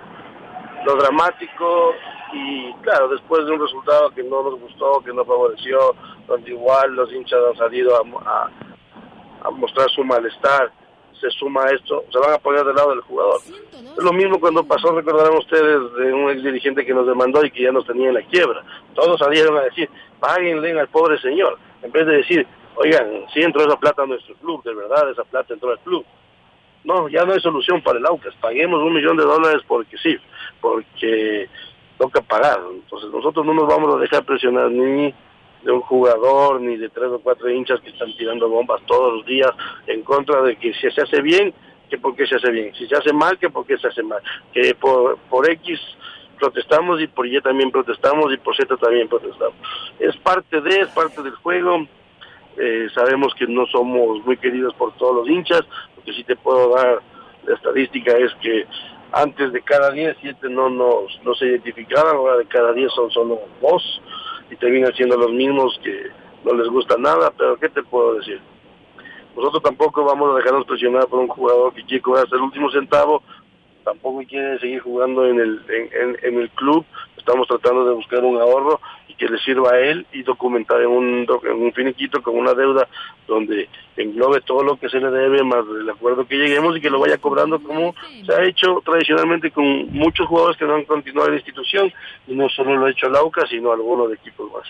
lo 0.86 0.96
dramático 0.96 1.94
y 2.34 2.74
claro, 2.82 3.10
después 3.10 3.46
de 3.46 3.51
un 3.51 3.62
resultado 3.62 4.10
que 4.12 4.24
no 4.24 4.44
nos 4.44 4.60
gustó, 4.60 5.01
que 5.06 5.13
no 5.13 5.24
favoreció, 5.24 5.96
donde 6.28 6.51
igual 6.51 6.96
los 6.96 7.12
hinchas 7.13 7.39
han 7.50 7.58
salido 7.58 7.96
a, 7.96 8.50
a 9.44 9.51
mostrar 9.51 9.89
su 9.92 10.04
malestar 10.04 10.72
se 11.24 11.30
suma 11.38 11.63
a 11.63 11.72
esto, 11.72 12.03
se 12.12 12.20
van 12.20 12.34
a 12.34 12.38
poner 12.38 12.65
del 12.65 12.75
lado 12.75 12.89
del 12.89 13.01
jugador. 13.01 13.39
Es 13.72 14.03
lo 14.03 14.12
mismo 14.12 14.39
cuando 14.39 14.63
pasó, 14.65 14.92
recordarán 14.92 15.38
ustedes, 15.38 15.94
de 15.94 16.13
un 16.13 16.30
ex 16.30 16.44
dirigente 16.44 16.86
que 16.86 16.94
nos 16.94 17.08
demandó 17.08 17.46
y 17.46 17.51
que 17.51 17.63
ya 17.63 17.72
nos 17.72 17.86
tenía 17.86 18.10
en 18.10 18.15
la 18.15 18.22
quiebra. 18.24 18.62
Todos 18.94 19.20
salieron 19.20 19.58
a 19.58 19.62
decir, 19.62 19.89
páguenle 20.20 20.77
al 20.77 20.89
pobre 20.89 21.18
señor, 21.20 21.58
en 21.82 21.92
vez 21.92 22.06
de 22.06 22.18
decir, 22.18 22.48
oigan, 22.75 23.25
si 23.34 23.42
entró 23.42 23.63
esa 23.63 23.80
plata 23.80 24.03
a 24.03 24.06
nuestro 24.06 24.36
club, 24.36 24.62
de 24.63 24.75
verdad 24.75 25.10
esa 25.10 25.24
plata 25.24 25.53
entró 25.53 25.72
al 25.72 25.80
club. 25.80 26.06
No, 26.84 27.08
ya 27.08 27.24
no 27.24 27.32
hay 27.32 27.39
solución 27.39 27.82
para 27.82 28.00
el 28.00 28.06
Aucas, 28.06 28.36
paguemos 28.42 28.82
un 28.82 28.94
millón 28.94 29.15
de 29.15 29.24
dólares 29.24 29.62
porque 29.65 29.98
sí, 29.98 30.18
porque 30.60 31.48
toca 31.98 32.22
pagar. 32.22 32.60
Entonces 32.70 33.10
nosotros 33.10 33.46
no 33.46 33.53
nos 33.53 33.68
vamos 33.68 33.96
a 33.96 34.00
dejar 34.00 34.25
presionar 34.25 34.70
ni 34.70 35.13
de 35.63 35.72
un 35.72 35.82
jugador 35.82 36.62
ni 36.62 36.77
de 36.77 36.89
tres 36.89 37.10
o 37.10 37.20
cuatro 37.20 37.50
hinchas 37.50 37.79
que 37.82 37.89
están 37.89 38.15
tirando 38.17 38.50
bombas 38.50 38.82
todos 38.86 39.13
los 39.13 39.25
días 39.25 39.51
en 39.88 40.03
contra 40.03 40.41
de 40.41 40.55
que 40.58 40.74
si 40.74 40.89
se 40.91 41.01
hace 41.01 41.22
bien, 41.22 41.53
que 41.89 41.98
por 41.98 42.15
qué 42.15 42.25
se 42.25 42.36
hace 42.36 42.51
bien, 42.51 42.74
si 42.75 42.88
se 42.88 42.96
hace 42.96 43.13
mal, 43.13 43.38
que 43.38 43.50
por 43.50 43.65
qué 43.65 43.77
se 43.77 43.88
hace 43.88 44.03
mal, 44.03 44.22
que 44.53 44.75
por, 44.75 45.17
por 45.29 45.50
X 45.50 45.79
protestamos 46.39 47.01
y 47.01 47.08
por 47.08 47.25
Y 47.25 47.39
también 47.41 47.72
protestamos 47.72 48.34
y 48.34 48.38
por 48.38 48.55
Z 48.55 48.75
también 48.77 49.08
protestamos. 49.08 49.55
Es 50.00 50.15
parte 50.17 50.60
de, 50.62 50.82
es 50.82 50.89
parte 50.89 51.22
del 51.22 51.36
juego. 51.36 51.88
Eh, 52.58 52.88
sabemos 52.93 53.34
que 53.36 53.48
no 53.48 53.65
somos 53.67 54.24
muy 54.25 54.38
queridos 54.38 54.74
por 54.75 54.93
todos 54.98 55.15
los 55.15 55.29
hinchas, 55.29 55.62
lo 55.96 56.03
que 56.03 56.13
sí 56.13 56.24
te 56.24 56.36
puedo 56.36 56.75
dar 56.75 57.01
la 57.48 57.55
estadística 57.55 58.15
es 58.17 58.32
que 58.41 58.65
antes 59.12 59.53
de 59.53 59.62
cada 59.62 59.91
10, 59.91 60.17
7 60.22 60.50
no 60.50 60.70
nos 60.70 61.20
no 61.24 61.34
se 61.36 61.46
identificaban, 61.48 62.15
ahora 62.15 62.38
de 62.38 62.46
cada 62.46 62.74
10 62.74 62.91
son 62.93 63.10
solo 63.12 63.39
dos 63.62 64.01
y 64.54 64.56
terminan 64.58 64.94
siendo 64.94 65.18
los 65.18 65.32
mismos 65.32 65.80
que 65.84 66.12
no 66.46 66.54
les 66.54 66.68
gusta 66.68 66.96
nada, 66.98 67.34
pero 67.36 67.58
¿qué 67.58 67.70
te 67.70 67.82
puedo 67.82 68.16
decir? 68.16 68.40
Nosotros 69.36 69.64
tampoco 69.64 70.06
vamos 70.06 70.32
a 70.32 70.38
dejarnos 70.38 70.66
presionar 70.66 71.08
por 71.08 71.20
un 71.20 71.28
jugador 71.28 71.74
que 71.74 71.84
quiere 71.84 72.04
cobrar 72.04 72.26
hasta 72.26 72.36
el 72.36 72.44
último 72.44 72.70
centavo, 72.70 73.24
tampoco 73.84 74.22
quiere 74.28 74.60
seguir 74.60 74.80
jugando 74.82 75.26
en 75.26 75.40
el, 75.40 75.62
en, 75.70 76.18
en, 76.22 76.40
el 76.40 76.50
club, 76.52 76.86
estamos 77.25 77.48
tratando 77.48 77.86
de 77.86 77.94
buscar 77.94 78.24
un 78.24 78.39
ahorro 78.39 78.82
y 79.08 79.13
que 79.13 79.27
le 79.27 79.38
sirva 79.39 79.72
a 79.72 79.80
él 79.80 80.06
y 80.12 80.24
documentar 80.24 80.82
en 80.82 80.88
un, 80.88 81.25
en 81.44 81.63
un 81.63 81.74
finiquito 81.74 82.22
con 82.22 82.38
una 82.38 82.53
deuda 82.53 82.88
donde 83.27 83.70
englobe 83.96 84.42
todo 84.42 84.62
lo 84.63 84.75
que 84.77 84.89
se 84.89 85.00
le 85.00 85.10
debe 85.10 85.42
más 85.44 85.63
el 85.80 85.89
acuerdo 85.89 86.27
que 86.27 86.36
lleguemos 86.36 86.75
y 86.75 86.82
que 86.82 86.89
lo 86.89 87.00
vaya 87.00 87.18
cobrando 87.18 87.60
como 87.60 87.96
se 88.25 88.34
ha 88.34 88.44
hecho 88.44 88.82
tradicionalmente 88.84 89.51
con 89.51 89.92
muchos 89.94 90.27
jugadores 90.27 90.58
que 90.58 90.65
no 90.65 90.75
han 90.75 90.84
continuado 90.84 91.30
en 91.30 91.36
la 91.36 91.39
institución 91.39 91.94
y 92.27 92.36
no 92.36 92.50
solo 92.50 92.75
lo 92.75 92.88
ha 92.88 92.92
hecho 92.92 93.08
el 93.08 93.15
AUCA 93.15 93.48
sino 93.48 93.72
algunos 93.72 94.10
de 94.10 94.15
equipos 94.15 94.51
más. 94.51 94.68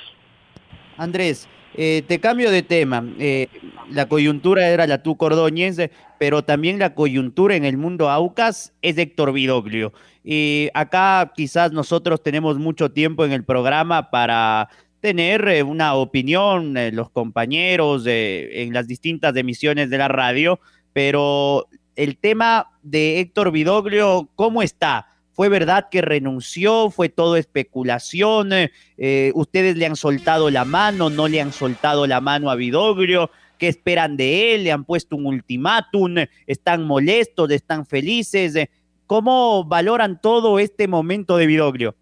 Andrés, 0.98 1.50
eh, 1.76 2.04
te 2.08 2.20
cambio 2.20 2.52
de 2.52 2.62
tema. 2.62 3.04
Eh, 3.18 3.48
la 3.90 4.08
coyuntura 4.08 4.68
era 4.70 4.88
la 4.88 5.04
tu 5.04 5.18
Cordóñez, 5.18 5.90
pero 6.20 6.44
también 6.44 6.80
la 6.80 6.94
coyuntura 6.96 7.56
en 7.56 7.66
el 7.66 7.78
mundo 7.78 8.10
Aucas 8.10 8.74
es 8.82 8.98
Héctor 8.98 9.34
Vidoglio. 9.34 9.94
Y 10.24 10.70
acá 10.74 11.34
quizás 11.36 11.72
nosotros 11.72 12.24
tenemos 12.24 12.58
mucho 12.58 12.92
tiempo 12.92 13.26
en 13.26 13.32
el 13.32 13.44
programa 13.44 14.10
para 14.10 14.70
tener 15.00 15.48
eh, 15.50 15.64
una 15.64 15.96
opinión, 15.96 16.76
los 16.94 17.10
compañeros 17.10 18.06
en 18.08 18.74
las 18.74 18.88
distintas 18.88 19.36
emisiones 19.36 19.90
de 19.90 19.98
la 19.98 20.08
radio, 20.08 20.60
pero 20.94 21.68
el 21.96 22.18
tema 22.18 22.72
de 22.82 23.20
Héctor 23.20 23.52
Vidoglio, 23.52 24.30
¿cómo 24.36 24.62
está? 24.62 25.08
¿Fue 25.34 25.50
verdad 25.50 25.88
que 25.90 26.02
renunció? 26.02 26.92
¿Fue 26.92 27.10
todo 27.10 27.38
especulación? 27.38 28.52
Eh, 28.54 29.32
¿Ustedes 29.34 29.76
le 29.78 29.88
han 29.88 29.96
soltado 29.96 30.52
la 30.52 30.64
mano? 30.64 31.10
¿No 31.10 31.28
le 31.28 31.42
han 31.42 31.52
soltado 31.52 32.06
la 32.06 32.22
mano 32.22 32.52
a 32.52 32.56
Vidoglio? 32.56 33.32
¿Qué 33.64 33.70
esperan 33.70 34.18
de 34.18 34.54
él? 34.56 34.66
¿Le 34.66 34.74
han 34.74 34.84
puesto 34.84 35.16
un 35.16 35.26
ultimátum? 35.26 36.16
¿Están 36.46 36.86
molestos? 36.86 37.50
¿Están 37.50 37.86
felices? 37.86 38.58
¿Cómo 39.08 39.64
valoran 39.64 40.20
todo 40.20 40.60
este 40.60 40.86
momento 40.86 41.38
de 41.38 41.48
Vidoglio? 41.48 41.96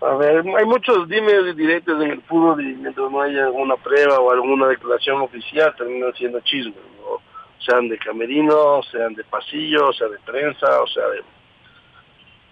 A 0.00 0.14
ver, 0.14 0.42
hay 0.58 0.64
muchos 0.64 1.06
dimes 1.10 1.54
directos 1.54 2.02
en 2.02 2.12
el 2.12 2.22
fútbol 2.22 2.66
y 2.66 2.74
mientras 2.76 3.10
no 3.10 3.20
haya 3.20 3.44
alguna 3.44 3.76
prueba 3.76 4.18
o 4.18 4.30
alguna 4.30 4.68
declaración 4.68 5.20
oficial 5.20 5.74
terminan 5.76 6.14
siendo 6.14 6.40
chismes 6.40 6.76
sean 7.58 7.86
de 7.90 7.98
camerino, 7.98 8.80
sean 8.90 9.12
de 9.12 9.24
pasillo, 9.24 9.92
sea 9.92 10.08
de 10.08 10.18
prensa, 10.20 10.80
o 10.80 10.86
sea 10.86 11.06
de... 11.08 11.22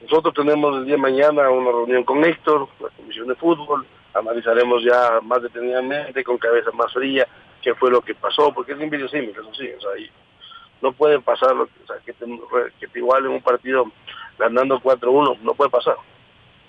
Nosotros 0.03 0.35
tenemos 0.35 0.77
el 0.77 0.85
día 0.85 0.97
de 0.97 1.01
mañana 1.01 1.49
una 1.49 1.71
reunión 1.71 2.05
con 2.05 2.23
Héctor, 2.23 2.69
la 2.81 2.91
Comisión 2.91 3.29
de 3.29 3.35
Fútbol, 3.37 3.87
analizaremos 4.19 4.83
ya 4.83 5.21
más 5.23 5.43
detenidamente, 5.43 6.25
con 6.25 6.39
cabeza 6.39 6.71
más 6.73 6.93
fría, 6.93 7.27
qué 7.63 7.75
fue 7.75 7.91
lo 7.91 8.01
que 8.01 8.15
pasó, 8.15 8.53
porque 8.53 8.73
es 8.73 8.81
inverosímil, 8.81 9.31
eso 9.31 9.55
sí, 9.55 9.69
o 9.77 9.81
sea, 9.81 9.91
no 10.83 10.93
puede 10.93 11.21
pasar, 11.21 11.53
o 11.53 11.69
sea, 11.87 11.97
que 12.05 12.13
te, 12.13 12.27
que 12.79 12.87
te 12.89 12.99
igualen 12.99 13.33
un 13.33 13.43
partido 13.43 13.91
ganando 14.39 14.79
4-1, 14.81 15.39
no 15.41 15.55
puede 15.55 15.71
pasar. 15.71 15.97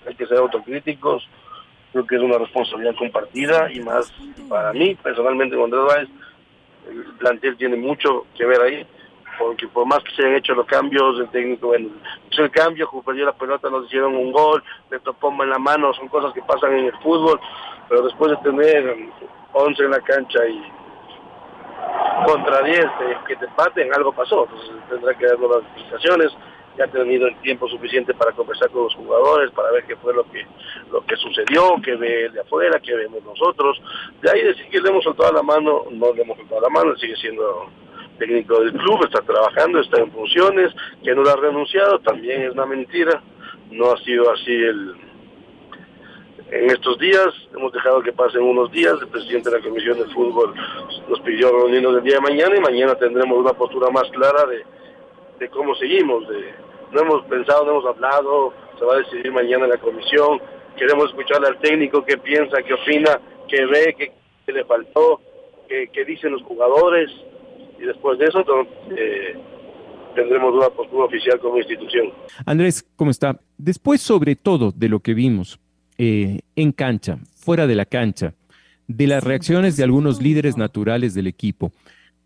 Hay 0.06 0.14
que 0.14 0.26
ser 0.26 0.38
autocríticos, 0.38 1.28
creo 1.92 2.06
que 2.06 2.16
es 2.16 2.22
una 2.22 2.38
responsabilidad 2.38 2.96
compartida 2.96 3.70
y 3.70 3.80
más 3.80 4.12
para 4.48 4.72
mí, 4.72 4.94
personalmente, 4.94 5.56
con 5.56 5.72
Andrés 5.72 6.08
el 6.88 7.04
plantel 7.18 7.56
tiene 7.56 7.76
mucho 7.76 8.26
que 8.34 8.46
ver 8.46 8.60
ahí, 8.62 8.86
porque 9.38 9.68
por 9.68 9.86
más 9.86 10.02
que 10.04 10.10
se 10.14 10.22
hayan 10.22 10.36
hecho 10.36 10.54
los 10.54 10.66
cambios, 10.66 11.20
el 11.20 11.28
técnico, 11.30 11.74
el 11.74 11.90
cambio, 12.50 12.90
perdió 13.04 13.24
la 13.24 13.32
pelota, 13.32 13.70
nos 13.70 13.86
hicieron 13.86 14.14
un 14.16 14.32
gol, 14.32 14.62
le 14.90 14.98
topó 15.00 15.30
en 15.42 15.50
la 15.50 15.58
mano, 15.58 15.92
son 15.94 16.08
cosas 16.08 16.32
que 16.32 16.42
pasan 16.42 16.76
en 16.76 16.86
el 16.86 16.98
fútbol, 16.98 17.40
pero 17.88 18.02
después 18.02 18.30
de 18.30 18.36
tener 18.38 18.96
11 19.52 19.82
en 19.82 19.90
la 19.90 20.00
cancha 20.00 20.46
y 20.46 20.62
contra 22.26 22.62
10 22.62 22.86
que 23.26 23.36
te 23.36 23.48
paten, 23.48 23.94
algo 23.94 24.12
pasó, 24.12 24.44
entonces 24.44 24.70
tendrá 24.88 25.14
que 25.14 25.26
dar 25.26 25.38
nuevas 25.38 25.62
explicaciones, 25.64 26.32
ya 26.76 26.84
ha 26.84 26.88
tenido 26.88 27.26
el 27.26 27.36
tiempo 27.40 27.68
suficiente 27.68 28.14
para 28.14 28.32
conversar 28.32 28.70
con 28.70 28.84
los 28.84 28.94
jugadores, 28.94 29.50
para 29.50 29.70
ver 29.72 29.84
qué 29.84 29.96
fue 29.96 30.14
lo 30.14 30.24
que 30.30 30.46
lo 30.92 31.04
que 31.04 31.16
sucedió, 31.16 31.74
qué 31.82 31.96
ve 31.96 32.28
de 32.30 32.40
afuera, 32.40 32.78
qué 32.80 32.94
vemos 32.94 33.22
nosotros. 33.24 33.80
De 34.22 34.30
ahí 34.30 34.42
decir 34.42 34.68
que 34.70 34.80
le 34.80 34.88
hemos 34.88 35.02
soltado 35.02 35.32
la 35.32 35.42
mano, 35.42 35.84
no 35.90 36.12
le 36.12 36.22
hemos 36.22 36.36
soltado 36.38 36.60
la 36.60 36.68
mano, 36.68 36.96
sigue 36.96 37.16
siendo 37.16 37.68
técnico 38.18 38.60
del 38.60 38.72
club, 38.72 39.04
está 39.04 39.22
trabajando, 39.22 39.80
está 39.80 40.00
en 40.00 40.10
funciones, 40.12 40.74
que 41.02 41.14
no 41.14 41.22
lo 41.22 41.30
ha 41.30 41.36
renunciado, 41.36 41.98
también 42.00 42.42
es 42.42 42.52
una 42.52 42.66
mentira, 42.66 43.22
no 43.70 43.92
ha 43.92 43.98
sido 43.98 44.30
así 44.30 44.52
el 44.52 44.94
en 46.50 46.70
estos 46.70 46.98
días, 46.98 47.28
hemos 47.54 47.72
dejado 47.72 48.00
que 48.02 48.12
pasen 48.12 48.42
unos 48.42 48.70
días, 48.72 48.94
el 49.00 49.08
presidente 49.08 49.50
de 49.50 49.58
la 49.58 49.62
Comisión 49.62 49.98
de 49.98 50.06
Fútbol 50.06 50.54
nos 51.06 51.20
pidió 51.20 51.50
reunirnos 51.50 51.96
el 51.96 52.02
día 52.02 52.14
de 52.14 52.20
mañana 52.20 52.56
y 52.56 52.60
mañana 52.60 52.94
tendremos 52.94 53.38
una 53.38 53.52
postura 53.52 53.90
más 53.90 54.08
clara 54.10 54.46
de, 54.46 55.48
cómo 55.50 55.74
seguimos, 55.74 56.26
de, 56.28 56.54
no 56.92 57.02
hemos 57.02 57.24
pensado, 57.26 57.66
no 57.66 57.72
hemos 57.72 57.86
hablado, 57.86 58.54
se 58.78 58.84
va 58.84 58.94
a 58.94 58.98
decidir 58.98 59.30
mañana 59.30 59.66
la 59.66 59.76
comisión, 59.76 60.40
queremos 60.76 61.10
escucharle 61.10 61.48
al 61.48 61.58
técnico 61.58 62.04
qué 62.04 62.16
piensa, 62.16 62.62
qué 62.62 62.74
opina, 62.74 63.20
qué 63.46 63.66
ve, 63.66 63.94
qué, 63.98 64.52
le 64.52 64.64
faltó, 64.64 65.20
qué, 65.68 66.04
dicen 66.06 66.32
los 66.32 66.42
jugadores, 66.44 67.10
y 67.78 67.84
después 67.84 68.18
de 68.18 68.26
eso 68.26 68.44
eh, 68.90 69.34
tendremos 70.14 70.54
una 70.54 70.68
postura 70.70 71.04
oficial 71.04 71.38
como 71.40 71.58
institución. 71.58 72.12
Andrés, 72.44 72.86
¿cómo 72.96 73.10
está? 73.10 73.40
Después, 73.56 74.00
sobre 74.00 74.36
todo, 74.36 74.72
de 74.72 74.88
lo 74.88 75.00
que 75.00 75.14
vimos 75.14 75.58
eh, 75.96 76.40
en 76.56 76.72
cancha, 76.72 77.18
fuera 77.36 77.66
de 77.66 77.74
la 77.74 77.84
cancha, 77.84 78.34
de 78.86 79.06
las 79.06 79.22
reacciones 79.22 79.76
de 79.76 79.84
algunos 79.84 80.22
líderes 80.22 80.56
naturales 80.56 81.14
del 81.14 81.26
equipo, 81.26 81.72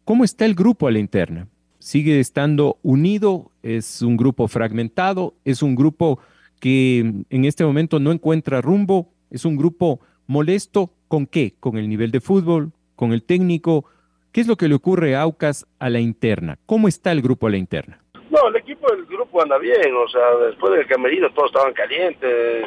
¿cómo 0.04 0.24
está 0.24 0.44
el 0.44 0.54
grupo 0.54 0.86
a 0.86 0.92
la 0.92 0.98
interna? 0.98 1.48
sigue 1.82 2.20
estando 2.20 2.78
unido, 2.82 3.50
es 3.64 4.02
un 4.02 4.16
grupo 4.16 4.46
fragmentado, 4.46 5.34
es 5.44 5.64
un 5.64 5.74
grupo 5.74 6.20
que 6.60 7.24
en 7.28 7.44
este 7.44 7.64
momento 7.64 7.98
no 7.98 8.12
encuentra 8.12 8.60
rumbo, 8.60 9.10
es 9.30 9.44
un 9.44 9.56
grupo 9.56 9.98
molesto, 10.28 10.92
¿con 11.08 11.26
qué? 11.26 11.54
Con 11.58 11.76
el 11.76 11.88
nivel 11.88 12.12
de 12.12 12.20
fútbol, 12.20 12.70
con 12.94 13.12
el 13.12 13.24
técnico. 13.24 13.84
¿Qué 14.32 14.40
es 14.40 14.48
lo 14.48 14.56
que 14.56 14.66
le 14.66 14.74
ocurre 14.74 15.14
a 15.14 15.20
Aucas 15.20 15.66
a 15.78 15.90
la 15.90 16.00
interna? 16.00 16.56
¿Cómo 16.64 16.88
está 16.88 17.12
el 17.12 17.20
grupo 17.20 17.48
a 17.48 17.50
la 17.50 17.58
interna? 17.58 18.00
No, 18.30 18.48
el 18.48 18.56
equipo 18.56 18.90
del 18.90 19.04
grupo 19.04 19.42
anda 19.42 19.58
bien, 19.58 19.94
o 19.94 20.08
sea, 20.08 20.34
después 20.46 20.72
del 20.72 20.86
camerino 20.86 21.30
todos 21.34 21.50
estaban 21.50 21.74
calientes, 21.74 22.66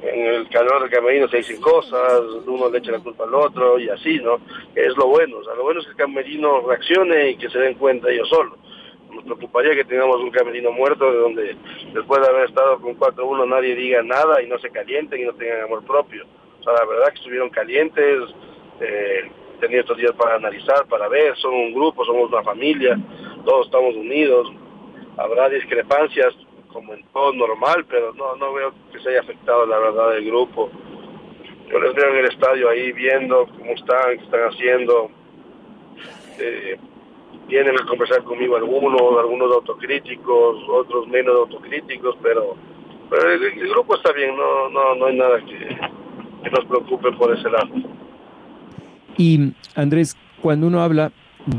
en 0.00 0.26
el 0.26 0.48
calor 0.48 0.82
del 0.82 0.90
camerino 0.92 1.26
se 1.26 1.38
dicen 1.38 1.60
cosas, 1.60 2.20
uno 2.46 2.70
le 2.70 2.78
echa 2.78 2.92
la 2.92 3.00
culpa 3.00 3.24
al 3.24 3.34
otro 3.34 3.80
y 3.80 3.88
así, 3.88 4.20
¿no? 4.20 4.38
Es 4.76 4.96
lo 4.96 5.08
bueno, 5.08 5.38
o 5.38 5.44
sea, 5.44 5.56
lo 5.56 5.64
bueno 5.64 5.80
es 5.80 5.86
que 5.86 5.92
el 5.92 5.98
camerino 5.98 6.60
reaccione 6.68 7.30
y 7.30 7.36
que 7.36 7.50
se 7.50 7.58
den 7.58 7.74
cuenta 7.74 8.08
ellos 8.08 8.28
solos. 8.28 8.56
Nos 9.10 9.24
preocuparía 9.24 9.74
que 9.74 9.84
tengamos 9.84 10.18
un 10.18 10.30
camerino 10.30 10.70
muerto 10.70 11.10
de 11.10 11.18
donde 11.18 11.56
después 11.94 12.20
de 12.20 12.28
haber 12.28 12.48
estado 12.48 12.80
con 12.80 12.96
4-1 12.96 13.48
nadie 13.48 13.74
diga 13.74 14.04
nada 14.04 14.40
y 14.40 14.46
no 14.46 14.56
se 14.60 14.70
calienten 14.70 15.20
y 15.20 15.24
no 15.24 15.32
tengan 15.32 15.62
amor 15.62 15.84
propio. 15.84 16.24
O 16.60 16.62
sea, 16.62 16.74
la 16.74 16.84
verdad 16.84 17.08
que 17.08 17.18
estuvieron 17.18 17.50
calientes, 17.50 18.20
eh, 18.80 19.30
tenían 19.62 19.82
estos 19.82 19.96
días 19.96 20.12
para 20.16 20.34
analizar, 20.34 20.86
para 20.88 21.06
ver, 21.08 21.36
son 21.36 21.54
un 21.54 21.72
grupo, 21.72 22.04
somos 22.04 22.32
una 22.32 22.42
familia, 22.42 22.98
todos 23.44 23.66
estamos 23.66 23.94
unidos, 23.94 24.52
habrá 25.16 25.48
discrepancias, 25.48 26.34
como 26.72 26.94
en 26.94 27.04
todo 27.12 27.32
normal, 27.32 27.84
pero 27.88 28.12
no, 28.14 28.34
no 28.34 28.52
veo 28.54 28.72
que 28.90 28.98
se 28.98 29.10
haya 29.10 29.20
afectado 29.20 29.64
la 29.66 29.78
verdad 29.78 30.10
del 30.10 30.24
grupo. 30.24 30.68
Yo 31.70 31.78
les 31.78 31.94
veo 31.94 32.08
en 32.10 32.16
el 32.16 32.24
estadio 32.24 32.68
ahí 32.68 32.90
viendo 32.90 33.46
cómo 33.56 33.70
están, 33.72 34.18
qué 34.18 34.24
están 34.24 34.40
haciendo. 34.48 35.10
Eh, 36.40 36.76
vienen 37.46 37.78
a 37.78 37.86
conversar 37.86 38.24
conmigo 38.24 38.56
algunos, 38.56 39.00
algunos 39.16 39.52
autocríticos, 39.52 40.56
otros 40.68 41.06
menos 41.06 41.36
autocríticos, 41.36 42.16
pero, 42.20 42.56
el, 43.30 43.68
grupo 43.68 43.94
está 43.94 44.12
bien, 44.12 44.34
no, 44.36 44.70
no, 44.70 44.94
no 44.96 45.06
hay 45.06 45.16
nada 45.16 45.38
que 45.44 46.50
nos 46.50 46.64
preocupe 46.64 47.12
por 47.12 47.32
ese 47.32 47.48
lado. 47.48 47.68
Y 49.18 49.52
Andrés, 49.74 50.16
cuando 50.40 50.66
uno 50.66 50.82
habla 50.82 51.12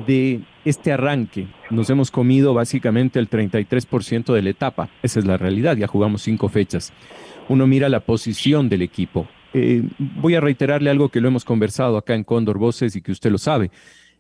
de 0.08 0.42
este 0.66 0.92
arranque. 0.92 1.48
Nos 1.70 1.90
hemos 1.90 2.12
comido 2.12 2.54
básicamente 2.54 3.20
el 3.20 3.30
33% 3.30 4.34
de 4.34 4.42
la 4.42 4.50
etapa. 4.50 4.90
Esa 5.02 5.20
es 5.20 5.26
la 5.26 5.38
realidad. 5.38 5.76
Ya 5.78 5.88
jugamos 5.88 6.22
cinco 6.22 6.50
fechas. 6.50 6.94
Uno 7.50 7.68
mira 7.68 7.90
la 7.90 8.00
posición 8.00 8.70
del 8.70 8.82
equipo. 8.82 9.28
Eh, 9.54 9.84
voy 10.00 10.36
a 10.36 10.42
reiterarle 10.42 10.90
algo 10.90 11.10
que 11.10 11.22
lo 11.22 11.28
hemos 11.28 11.46
conversado 11.46 11.98
acá 11.98 12.16
en 12.16 12.24
Cóndor 12.24 12.58
Voces 12.58 12.96
y 12.96 13.02
que 13.02 13.12
usted 13.12 13.32
lo 13.32 13.38
sabe. 13.38 13.72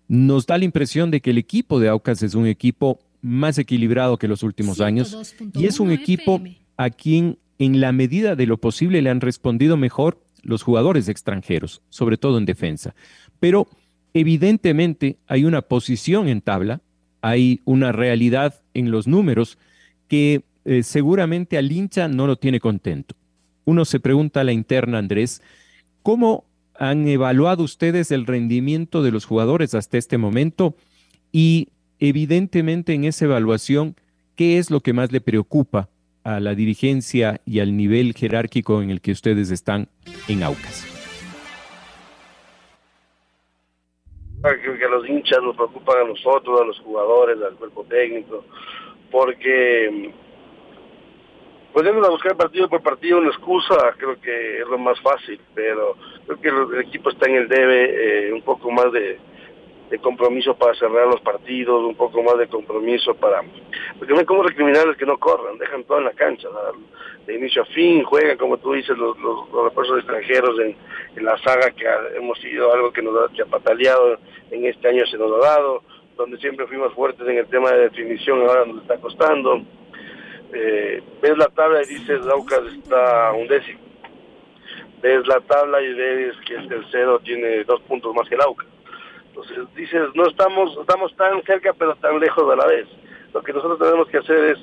Nos 0.07 0.45
da 0.45 0.57
la 0.57 0.65
impresión 0.65 1.11
de 1.11 1.21
que 1.21 1.31
el 1.31 1.37
equipo 1.37 1.79
de 1.79 1.89
Aucas 1.89 2.21
es 2.23 2.35
un 2.35 2.45
equipo 2.45 2.99
más 3.21 3.57
equilibrado 3.57 4.17
que 4.17 4.27
los 4.27 4.43
últimos 4.43 4.81
años 4.81 5.33
y 5.53 5.65
es 5.65 5.79
un 5.79 5.91
equipo 5.91 6.41
a 6.75 6.89
quien 6.89 7.39
en 7.57 7.79
la 7.79 7.93
medida 7.93 8.35
de 8.35 8.45
lo 8.45 8.57
posible 8.57 9.01
le 9.01 9.09
han 9.09 9.21
respondido 9.21 9.77
mejor 9.77 10.19
los 10.43 10.61
jugadores 10.61 11.07
extranjeros, 11.07 11.81
sobre 11.89 12.17
todo 12.17 12.37
en 12.37 12.45
defensa. 12.45 12.93
Pero 13.43 13.67
Evidentemente 14.13 15.17
hay 15.27 15.43
una 15.43 15.63
posición 15.63 16.27
en 16.27 16.41
tabla, 16.41 16.81
hay 17.21 17.61
una 17.65 17.91
realidad 17.91 18.61
en 18.73 18.91
los 18.91 19.07
números 19.07 19.57
que 20.07 20.43
eh, 20.65 20.83
seguramente 20.83 21.57
al 21.57 21.71
hincha 21.71 22.07
no 22.07 22.27
lo 22.27 22.35
tiene 22.35 22.59
contento. 22.59 23.15
Uno 23.65 23.85
se 23.85 23.99
pregunta 23.99 24.41
a 24.41 24.43
la 24.43 24.51
interna, 24.51 24.99
Andrés, 24.99 25.41
¿cómo 26.01 26.45
¿Han 26.75 27.07
evaluado 27.07 27.63
ustedes 27.63 28.09
el 28.09 28.25
rendimiento 28.25 29.03
de 29.03 29.11
los 29.11 29.25
jugadores 29.25 29.75
hasta 29.75 29.99
este 29.99 30.17
momento? 30.17 30.75
Y 31.31 31.69
evidentemente 31.99 32.95
en 32.95 33.03
esa 33.03 33.25
evaluación, 33.25 33.95
¿qué 34.35 34.57
es 34.57 34.71
lo 34.71 34.81
que 34.81 34.91
más 34.91 35.11
le 35.11 35.21
preocupa 35.21 35.87
a 36.23 36.39
la 36.39 36.55
dirigencia 36.55 37.41
y 37.45 37.59
al 37.59 37.77
nivel 37.77 38.15
jerárquico 38.15 38.81
en 38.81 38.89
el 38.89 39.01
que 39.01 39.11
ustedes 39.11 39.51
están 39.51 39.87
en 40.27 40.41
Aucas? 40.41 40.92
Que 44.43 44.85
a 44.85 44.89
los 44.89 45.07
hinchas 45.07 45.41
nos 45.41 45.55
preocupan 45.55 45.99
a 45.99 46.03
nosotros, 46.03 46.59
a 46.59 46.65
los 46.65 46.77
jugadores, 46.81 47.41
al 47.41 47.55
cuerpo 47.55 47.85
técnico, 47.85 48.43
porque 49.09 50.11
podemos 51.71 52.05
a 52.05 52.09
buscar 52.09 52.35
partido 52.35 52.67
por 52.67 52.83
partido 52.83 53.19
una 53.19 53.29
excusa, 53.29 53.95
creo 53.97 54.19
que 54.19 54.59
es 54.59 54.67
lo 54.67 54.77
más 54.77 54.99
fácil, 54.99 55.39
pero 55.55 55.95
creo 56.27 56.41
que 56.41 56.75
el 56.75 56.81
equipo 56.81 57.09
está 57.09 57.29
en 57.29 57.35
el 57.35 57.47
debe, 57.47 58.27
eh, 58.27 58.33
un 58.33 58.41
poco 58.41 58.69
más 58.69 58.91
de, 58.91 59.17
de 59.93 59.99
compromiso 59.99 60.55
para 60.55 60.73
cerrar 60.73 61.05
los 61.05 61.21
partidos, 61.21 61.83
un 61.83 61.93
poco 61.93 62.23
más 62.23 62.35
de 62.39 62.47
compromiso 62.47 63.13
para... 63.13 63.43
Porque 63.99 64.11
no 64.11 64.21
hay 64.21 64.25
como 64.25 64.41
recriminarles 64.41 64.97
que 64.97 65.05
no 65.05 65.19
corran, 65.19 65.59
dejan 65.59 65.83
todo 65.83 65.99
en 65.99 66.05
la 66.05 66.13
cancha, 66.13 66.47
de 67.27 67.35
inicio 67.35 67.61
a 67.61 67.65
fin, 67.65 68.03
juegan, 68.03 68.35
como 68.39 68.57
tú 68.57 68.73
dices, 68.73 68.97
los, 68.97 69.15
los, 69.19 69.65
refuerzos 69.65 69.99
extranjeros 69.99 70.59
en, 70.61 70.75
la 71.23 71.37
saga 71.43 71.69
que 71.69 71.85
hemos 72.17 72.39
sido 72.39 72.73
algo 72.73 72.91
que 72.91 73.03
nos 73.03 73.13
ha, 73.15 73.45
pataleado 73.45 74.17
en 74.49 74.65
este 74.65 74.87
año 74.87 75.05
se 75.05 75.15
nos 75.15 75.31
ha 75.31 75.47
dado, 75.47 75.83
donde 76.17 76.39
siempre 76.39 76.65
fuimos 76.65 76.91
fuertes 76.95 77.27
en 77.27 77.37
el 77.37 77.45
tema 77.45 77.69
de 77.69 77.83
definición, 77.83 78.41
ahora 78.41 78.65
nos 78.65 78.81
está 78.81 78.97
costando. 78.97 79.61
Eh, 80.55 81.03
ves 81.21 81.37
la 81.37 81.49
tabla 81.49 81.83
y 81.83 81.93
dices, 81.93 82.25
Laucas 82.25 82.63
está 82.79 83.31
un 83.33 83.47
décimo. 83.47 83.79
Ves 85.03 85.27
la 85.27 85.39
tabla 85.41 85.83
y 85.83 85.93
ves 85.93 86.35
que 86.47 86.55
el 86.55 86.67
tercero 86.67 87.19
tiene 87.19 87.63
dos 87.65 87.79
puntos 87.81 88.15
más 88.15 88.27
que 88.27 88.33
el 88.33 88.41
Aucas. 88.41 88.72
Entonces 89.33 89.57
dices, 89.75 90.01
no 90.13 90.27
estamos, 90.27 90.77
estamos 90.79 91.15
tan 91.15 91.41
cerca 91.41 91.73
pero 91.73 91.95
tan 91.95 92.19
lejos 92.19 92.51
a 92.51 92.55
la 92.55 92.67
vez. 92.67 92.87
Lo 93.33 93.41
que 93.41 93.51
nosotros 93.51 93.79
tenemos 93.79 94.07
que 94.07 94.19
hacer 94.19 94.37
es 94.51 94.59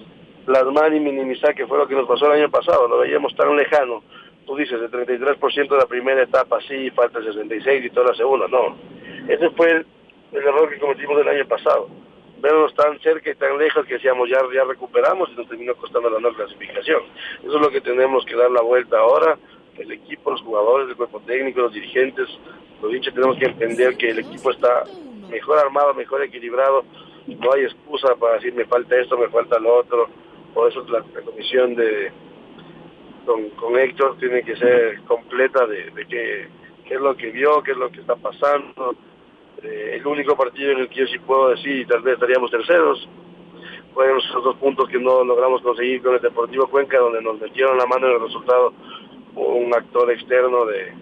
plasmar 0.46 0.94
y 0.94 1.00
minimizar 1.00 1.56
que 1.56 1.66
fue 1.66 1.76
lo 1.76 1.88
que 1.88 1.96
nos 1.96 2.06
pasó 2.06 2.26
el 2.26 2.40
año 2.40 2.50
pasado, 2.50 2.86
lo 2.86 2.98
veíamos 2.98 3.34
tan 3.34 3.56
lejano. 3.56 4.04
Tú 4.46 4.54
dices, 4.54 4.80
el 4.80 4.88
33% 4.88 5.68
de 5.68 5.76
la 5.76 5.86
primera 5.86 6.22
etapa 6.22 6.60
sí, 6.68 6.88
falta 6.90 7.18
el 7.18 7.26
66 7.26 7.84
y 7.84 7.90
toda 7.90 8.12
la 8.12 8.14
segunda, 8.14 8.46
no. 8.46 8.76
Ese 9.26 9.50
fue 9.50 9.70
el, 9.70 9.86
error 10.32 10.70
que 10.70 10.78
cometimos 10.78 11.20
el 11.20 11.28
año 11.28 11.46
pasado. 11.48 11.88
Vernos 12.38 12.72
tan 12.74 12.96
cerca 13.00 13.28
y 13.28 13.34
tan 13.34 13.58
lejos 13.58 13.84
que 13.86 13.94
decíamos 13.94 14.30
ya, 14.30 14.38
ya 14.54 14.62
recuperamos 14.62 15.30
y 15.30 15.34
nos 15.34 15.48
terminó 15.48 15.74
costando 15.74 16.08
la 16.08 16.20
no 16.20 16.32
clasificación. 16.32 17.02
Eso 17.42 17.56
es 17.56 17.60
lo 17.60 17.70
que 17.70 17.80
tenemos 17.80 18.24
que 18.24 18.36
dar 18.36 18.52
la 18.52 18.62
vuelta 18.62 18.98
ahora, 18.98 19.36
el 19.76 19.90
equipo, 19.90 20.30
los 20.30 20.42
jugadores, 20.42 20.88
el 20.88 20.96
cuerpo 20.96 21.20
técnico, 21.26 21.60
los 21.60 21.72
dirigentes, 21.72 22.28
los 22.82 22.92
dicho, 22.92 23.12
tenemos 23.12 23.36
que 23.36 23.46
entender 23.46 23.96
que 23.96 24.10
el 24.10 24.20
equipo 24.20 24.50
está 24.50 24.84
mejor 25.30 25.58
armado, 25.58 25.94
mejor 25.94 26.22
equilibrado. 26.22 26.84
No 27.26 27.52
hay 27.52 27.62
excusa 27.62 28.14
para 28.16 28.34
decir 28.34 28.54
me 28.54 28.64
falta 28.64 28.98
esto, 28.98 29.18
me 29.18 29.28
falta 29.28 29.58
lo 29.58 29.78
otro. 29.78 30.08
Por 30.54 30.70
eso 30.70 30.84
la, 30.88 31.02
comisión 31.22 31.74
de 31.74 32.10
con, 33.26 33.78
Héctor 33.78 34.16
tiene 34.18 34.42
que 34.42 34.56
ser 34.56 35.00
completa 35.02 35.66
de, 35.66 35.92
qué, 36.08 36.48
es 36.86 37.00
lo 37.00 37.16
que 37.16 37.30
vio, 37.30 37.62
qué 37.62 37.72
es 37.72 37.76
lo 37.76 37.90
que 37.90 38.00
está 38.00 38.16
pasando. 38.16 38.94
Eh, 39.62 39.96
el 39.96 40.06
único 40.06 40.34
partido 40.36 40.72
en 40.72 40.78
el 40.78 40.88
que 40.88 41.00
yo 41.00 41.06
sí 41.06 41.18
puedo 41.18 41.50
decir, 41.50 41.80
y 41.80 41.86
tal 41.86 42.00
vez 42.00 42.14
estaríamos 42.14 42.50
terceros, 42.50 43.08
fueron 43.92 44.18
esos 44.18 44.42
dos 44.42 44.56
puntos 44.56 44.88
que 44.88 44.98
no 44.98 45.22
logramos 45.22 45.60
conseguir 45.60 46.02
con 46.02 46.14
el 46.14 46.20
Deportivo 46.20 46.66
Cuenca, 46.68 46.98
donde 46.98 47.20
nos 47.20 47.38
metieron 47.40 47.76
la 47.76 47.86
mano 47.86 48.08
en 48.08 48.14
el 48.14 48.22
resultado 48.22 48.72
un 49.34 49.72
actor 49.74 50.10
externo 50.10 50.64
de, 50.64 50.92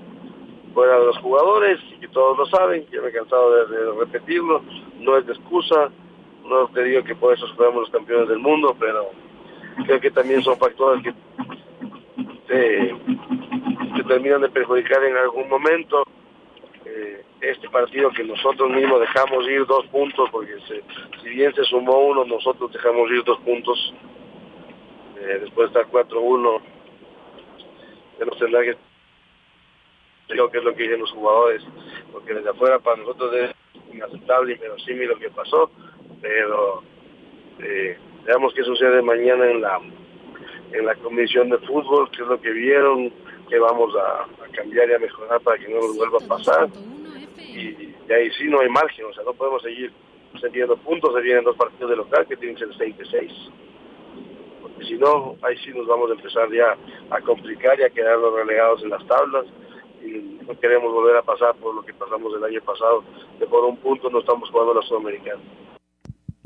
fuera 0.79 1.01
de 1.01 1.07
los 1.07 1.19
jugadores, 1.19 1.81
y 1.91 1.99
que 1.99 2.07
todos 2.07 2.39
lo 2.39 2.47
saben, 2.47 2.87
que 2.87 3.01
me 3.01 3.09
he 3.09 3.13
cansado 3.13 3.67
de, 3.67 3.93
repetirlo, 3.99 4.63
no 5.01 5.17
es 5.17 5.27
de 5.27 5.33
excusa, 5.33 5.91
no 6.45 6.69
te 6.69 6.85
digo 6.85 7.03
que 7.03 7.17
por 7.17 7.35
eso 7.35 7.49
fuéramos 7.57 7.81
los 7.81 7.91
campeones 7.91 8.29
del 8.29 8.39
mundo, 8.39 8.77
pero 8.79 9.11
creo 9.85 9.99
que 9.99 10.13
también 10.13 10.41
son 10.41 10.57
factores 10.57 11.03
que 11.03 11.13
te, 12.47 12.95
terminan 14.07 14.41
de 14.41 14.51
perjudicar 14.51 15.03
en 15.03 15.17
algún 15.17 15.49
momento. 15.49 16.05
Eh, 16.85 17.25
este 17.41 17.69
partido 17.71 18.11
que 18.11 18.23
nosotros 18.23 18.71
mismos 18.71 19.01
dejamos 19.01 19.49
ir 19.49 19.67
dos 19.67 19.85
puntos, 19.89 20.31
porque 20.31 20.55
si 21.23 21.29
bien 21.29 21.53
se 21.57 21.65
sumó 21.65 22.07
uno, 22.07 22.25
nosotros 22.25 22.73
dejamos 22.73 23.11
ir 23.11 23.25
dos 23.25 23.41
puntos, 23.41 23.95
eh, 25.21 25.39
después 25.41 25.73
de 25.73 25.81
estar 25.81 25.93
4-1, 25.93 26.61
de 28.21 28.27
los 28.27 28.39
tendrá 28.39 28.63
creo 30.29 30.51
que 30.51 30.59
es 30.59 30.65
lo 30.65 30.75
que 30.75 30.85
dicen 30.85 31.01
los 31.01 31.11
jugadores, 31.13 31.63
porque 32.13 32.35
desde 32.35 32.51
afuera 32.51 32.79
para 32.79 32.99
nosotros 32.99 33.35
es 33.35 33.51
inaceptable 33.93 34.53
y 34.53 34.59
verosímil 34.59 35.09
lo 35.09 35.19
que 35.19 35.31
pasó, 35.31 35.71
pero 36.21 36.83
eh, 37.61 37.99
veamos 38.25 38.53
qué 38.55 38.63
sucede 38.63 39.03
mañana 39.03 39.51
en 39.51 39.61
la 39.63 39.81
en 40.73 40.85
la 40.85 40.95
comisión 40.97 41.49
de 41.49 41.59
fútbol, 41.59 42.11
qué 42.11 42.23
es 42.23 42.29
lo 42.29 42.41
que 42.41 42.51
vieron, 42.51 43.11
que 43.49 43.59
vamos 43.59 43.95
a, 43.97 44.27
cambiar 44.53 44.91
y 44.91 44.95
a 44.95 44.99
mejorar 44.99 45.41
para 45.41 45.59
que 45.59 45.69
no 45.69 45.77
nos 45.81 45.97
vuelva 45.97 46.19
a 46.23 46.29
pasar. 46.29 46.69
Y, 47.39 47.95
ahí 48.13 48.31
sí 48.33 48.45
no 48.49 48.61
hay 48.61 48.69
margen, 48.69 49.07
o 49.07 49.13
sea, 49.13 49.25
no 49.25 49.33
podemos 49.33 49.63
seguir 49.63 49.93
teniendo 50.41 50.77
puntos, 50.79 51.15
se 51.15 51.21
vienen 51.21 51.45
dos 51.45 51.57
partidos 51.57 51.91
de 51.91 51.97
local 51.97 52.27
que 52.27 52.37
tienen 52.37 52.57
que 52.57 52.67
ser 52.67 52.75
6 52.77 52.99
de 52.99 53.05
6. 53.07 53.33
Porque 54.63 54.85
si 54.85 54.95
no, 54.95 55.37
ahí 55.43 55.57
sí 55.59 55.71
nos 55.71 55.87
vamos 55.87 56.11
a 56.11 56.15
empezar 56.15 56.51
ya 56.51 56.77
a 57.11 57.21
complicar 57.21 57.79
y 57.79 57.85
a 57.85 57.91
quedarnos 57.91 58.35
relegados 58.35 58.83
en 58.83 58.91
las 58.91 59.07
tablas 59.07 59.47
y 60.05 60.39
no 60.47 60.59
queremos 60.59 60.93
volver 60.93 61.17
a 61.17 61.23
pasar 61.23 61.55
por 61.57 61.75
lo 61.75 61.83
que 61.83 61.95
pasamos 61.95 62.33
el 62.37 62.45
año 62.45 62.61
pasado, 62.63 63.05
que 63.39 63.47
por 63.47 63.65
un 63.65 63.77
punto 63.79 64.11
no 64.11 64.21
estamos 64.21 64.51
jugando 64.51 64.75
la 64.75 64.83
Sudamericana. 64.83 65.41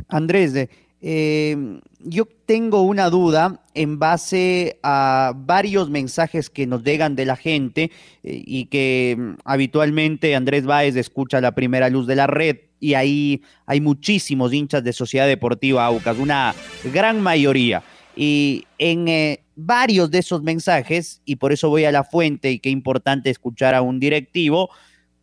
Andrés, 0.08 0.68
eh, 1.00 1.80
yo 1.98 2.24
tengo 2.46 2.82
una 2.82 3.10
duda 3.10 3.60
en 3.74 3.98
base 3.98 4.78
a 4.82 5.32
varios 5.34 5.90
mensajes 5.90 6.48
que 6.48 6.66
nos 6.66 6.84
llegan 6.84 7.16
de 7.16 7.24
la 7.24 7.34
gente 7.34 7.90
eh, 8.22 8.42
y 8.46 8.66
que 8.66 9.16
mm, 9.18 9.32
habitualmente 9.44 10.36
Andrés 10.36 10.64
Báez 10.64 10.94
escucha 10.94 11.40
la 11.40 11.56
primera 11.56 11.88
luz 11.90 12.06
de 12.06 12.16
la 12.16 12.28
red 12.28 12.58
y 12.78 12.94
ahí 12.94 13.42
hay 13.66 13.80
muchísimos 13.80 14.52
hinchas 14.52 14.84
de 14.84 14.92
Sociedad 14.92 15.26
Deportiva 15.26 15.86
Aucas, 15.86 16.18
una 16.18 16.54
gran 16.92 17.20
mayoría. 17.20 17.82
Y 18.14 18.66
en 18.78 19.08
eh, 19.08 19.41
varios 19.56 20.10
de 20.10 20.18
esos 20.18 20.42
mensajes, 20.42 21.22
y 21.24 21.36
por 21.36 21.52
eso 21.52 21.68
voy 21.68 21.84
a 21.84 21.92
la 21.92 22.04
fuente 22.04 22.50
y 22.50 22.58
qué 22.58 22.70
importante 22.70 23.30
escuchar 23.30 23.74
a 23.74 23.82
un 23.82 24.00
directivo, 24.00 24.70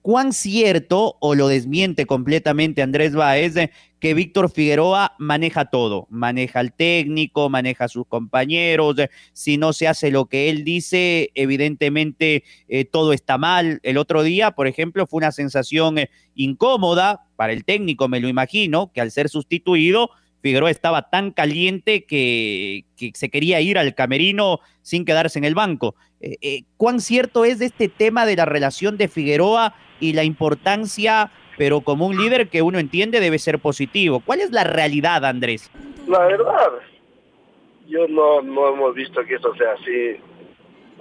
cuán 0.02 0.34
cierto 0.34 1.18
o 1.20 1.36
lo 1.36 1.48
desmiente 1.48 2.06
completamente 2.06 2.82
Andrés 2.82 3.14
Baez 3.14 3.56
que 4.00 4.14
Víctor 4.14 4.50
Figueroa 4.50 5.14
maneja 5.20 5.66
todo, 5.66 6.08
maneja 6.10 6.60
al 6.60 6.74
técnico, 6.74 7.50
maneja 7.50 7.86
a 7.86 7.90
sus 7.90 8.08
compañeros, 8.08 8.96
si 9.34 9.58
no 9.58 9.74
se 9.74 9.88
hace 9.88 10.10
lo 10.10 10.28
que 10.28 10.50
él 10.50 10.64
dice, 10.64 11.32
evidentemente 11.36 12.44
eh, 12.70 12.86
todo 12.86 13.12
está 13.12 13.38
mal. 13.38 13.80
El 13.84 13.98
otro 13.98 14.24
día, 14.24 14.52
por 14.52 14.68
ejemplo, 14.68 15.06
fue 15.06 15.18
una 15.18 15.32
sensación 15.32 15.98
eh, 15.98 16.10
incómoda 16.34 17.28
para 17.36 17.52
el 17.52 17.66
técnico, 17.66 18.08
me 18.08 18.22
lo 18.22 18.30
imagino, 18.30 18.92
que 18.94 19.02
al 19.02 19.12
ser 19.12 19.28
sustituido 19.28 20.12
Figueroa 20.42 20.72
estaba 20.72 21.10
tan 21.10 21.32
caliente 21.32 22.06
que, 22.06 22.86
se 23.14 23.30
quería 23.30 23.62
ir 23.62 23.78
al 23.78 23.94
camerino 23.96 24.60
sin 24.82 25.06
quedarse 25.06 25.40
en 25.40 25.46
el 25.46 25.56
banco. 25.56 25.96
Eh, 26.22 26.38
eh, 26.42 26.62
¿Cuán 26.78 27.00
cierto 27.00 27.46
es 27.46 27.60
de 27.60 27.66
este 27.66 27.90
tema 27.90 28.26
de 28.26 28.36
la 28.36 28.46
relación 28.46 28.98
de 28.98 29.08
Figueroa 29.08 29.76
y 30.00 30.14
la 30.14 30.24
importancia, 30.24 31.32
pero 31.58 31.82
como 31.82 32.08
un 32.08 32.18
líder 32.18 32.50
que 32.50 32.62
uno 32.62 32.80
entiende 32.80 33.20
debe 33.20 33.40
ser 33.40 33.60
positivo? 33.60 34.22
¿Cuál 34.22 34.42
es 34.42 34.52
la 34.52 34.64
realidad, 34.64 35.26
Andrés? 35.26 35.70
La 36.08 36.20
verdad, 36.26 36.72
yo 37.88 38.08
no, 38.08 38.42
no 38.42 38.70
hemos 38.70 38.96
visto 38.96 39.24
que 39.26 39.36
eso 39.36 39.54
sea 39.56 39.74
así. 39.74 40.22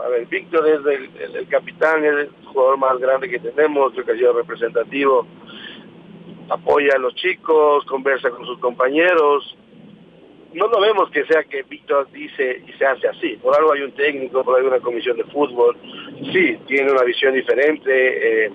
A 0.04 0.08
ver, 0.08 0.26
Víctor 0.26 0.68
es 0.68 0.80
el, 0.86 1.36
el 1.36 1.48
capitán, 1.48 2.04
es 2.04 2.12
el 2.12 2.30
jugador 2.46 2.78
más 2.78 2.98
grande 2.98 3.28
que 3.28 3.40
tenemos, 3.40 3.92
creo 3.92 4.04
que 4.04 4.12
ha 4.12 4.16
sido 4.16 4.32
representativo 4.32 5.26
apoya 6.48 6.94
a 6.94 6.98
los 6.98 7.14
chicos, 7.14 7.84
conversa 7.84 8.30
con 8.30 8.44
sus 8.46 8.58
compañeros. 8.58 9.56
No 10.54 10.66
lo 10.68 10.80
vemos 10.80 11.10
que 11.10 11.24
sea 11.26 11.44
que 11.44 11.62
Víctor 11.62 12.10
dice 12.10 12.62
y 12.66 12.72
se 12.72 12.86
hace 12.86 13.08
así. 13.08 13.36
Por 13.36 13.54
algo 13.54 13.72
hay 13.72 13.82
un 13.82 13.92
técnico, 13.92 14.42
por 14.42 14.56
algo 14.56 14.68
hay 14.68 14.76
una 14.76 14.84
comisión 14.84 15.16
de 15.16 15.24
fútbol. 15.24 15.76
Sí, 16.32 16.58
tiene 16.66 16.90
una 16.90 17.02
visión 17.02 17.34
diferente, 17.34 18.46
eh, 18.46 18.50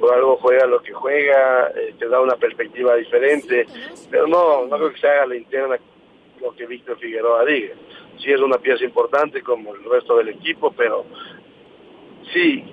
por 0.00 0.12
algo 0.12 0.36
juega 0.36 0.66
lo 0.66 0.82
que 0.82 0.92
juega, 0.92 1.70
eh, 1.76 1.94
te 1.98 2.08
da 2.08 2.20
una 2.20 2.36
perspectiva 2.36 2.96
diferente, 2.96 3.66
pero 4.10 4.26
no, 4.26 4.66
no 4.66 4.76
creo 4.76 4.92
que 4.92 5.00
se 5.00 5.08
haga 5.08 5.26
la 5.26 5.36
interna 5.36 5.78
lo 6.40 6.54
que 6.54 6.66
Víctor 6.66 6.98
Figueroa 6.98 7.44
diga. 7.44 7.74
Sí 8.18 8.32
es 8.32 8.40
una 8.40 8.58
pieza 8.58 8.84
importante 8.84 9.40
como 9.42 9.74
el 9.74 9.84
resto 9.84 10.16
del 10.16 10.30
equipo, 10.30 10.72
pero 10.76 11.04
sí, 12.32 12.64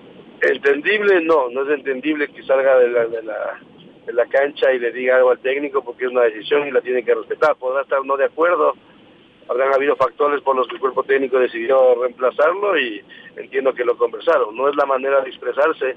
entendible 0.42 1.22
no, 1.22 1.50
no 1.50 1.64
es 1.64 1.70
entendible 1.78 2.28
que 2.30 2.44
salga 2.44 2.80
de 2.80 2.90
la, 2.90 3.06
de 3.06 3.24
la 3.24 3.60
la 4.14 4.26
cancha 4.26 4.74
y 4.74 4.80
le 4.80 4.92
diga 4.92 5.18
algo 5.18 5.32
al 5.32 5.40
técnico 5.40 5.84
porque 5.84 6.06
es 6.06 6.12
una 6.12 6.24
decisión 6.24 6.68
y 6.68 6.72
la 6.72 6.82
tiene 6.82 7.04
que 7.04 7.16
respetar. 7.16 7.56
Podrá 7.56 7.82
estar 7.82 8.04
no 8.06 8.18
de 8.18 8.26
acuerdo, 8.26 8.74
habrán 9.50 9.74
habido 9.74 9.96
factores 9.96 10.42
por 10.42 10.56
los 10.56 10.68
que 10.68 10.76
el 10.76 10.82
cuerpo 10.82 11.04
técnico 11.04 11.40
decidió 11.40 11.96
reemplazarlo 12.02 12.78
y 12.80 13.04
entiendo 13.36 13.74
que 13.74 13.86
lo 13.86 13.98
conversaron. 13.98 14.56
No 14.56 14.70
es 14.70 14.76
la 14.76 14.86
manera 14.86 15.22
de 15.22 15.30
expresarse 15.30 15.96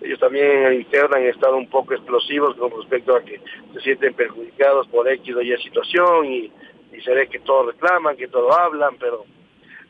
ellos 0.00 0.20
también 0.20 0.46
en 0.46 0.64
el 0.66 0.74
interno 0.74 1.16
han 1.16 1.24
estado 1.24 1.56
un 1.56 1.68
poco 1.68 1.94
explosivos 1.94 2.54
con 2.56 2.70
respecto 2.70 3.16
a 3.16 3.22
que 3.22 3.40
se 3.74 3.80
sienten 3.80 4.14
perjudicados 4.14 4.86
por 4.88 5.08
X 5.08 5.34
o 5.34 5.42
Y 5.42 5.56
situación 5.58 6.26
y, 6.26 6.52
y 6.92 7.00
se 7.02 7.12
ve 7.12 7.28
que 7.28 7.40
todos 7.40 7.74
reclaman, 7.74 8.16
que 8.16 8.28
todos 8.28 8.56
hablan, 8.56 8.96
pero, 9.00 9.24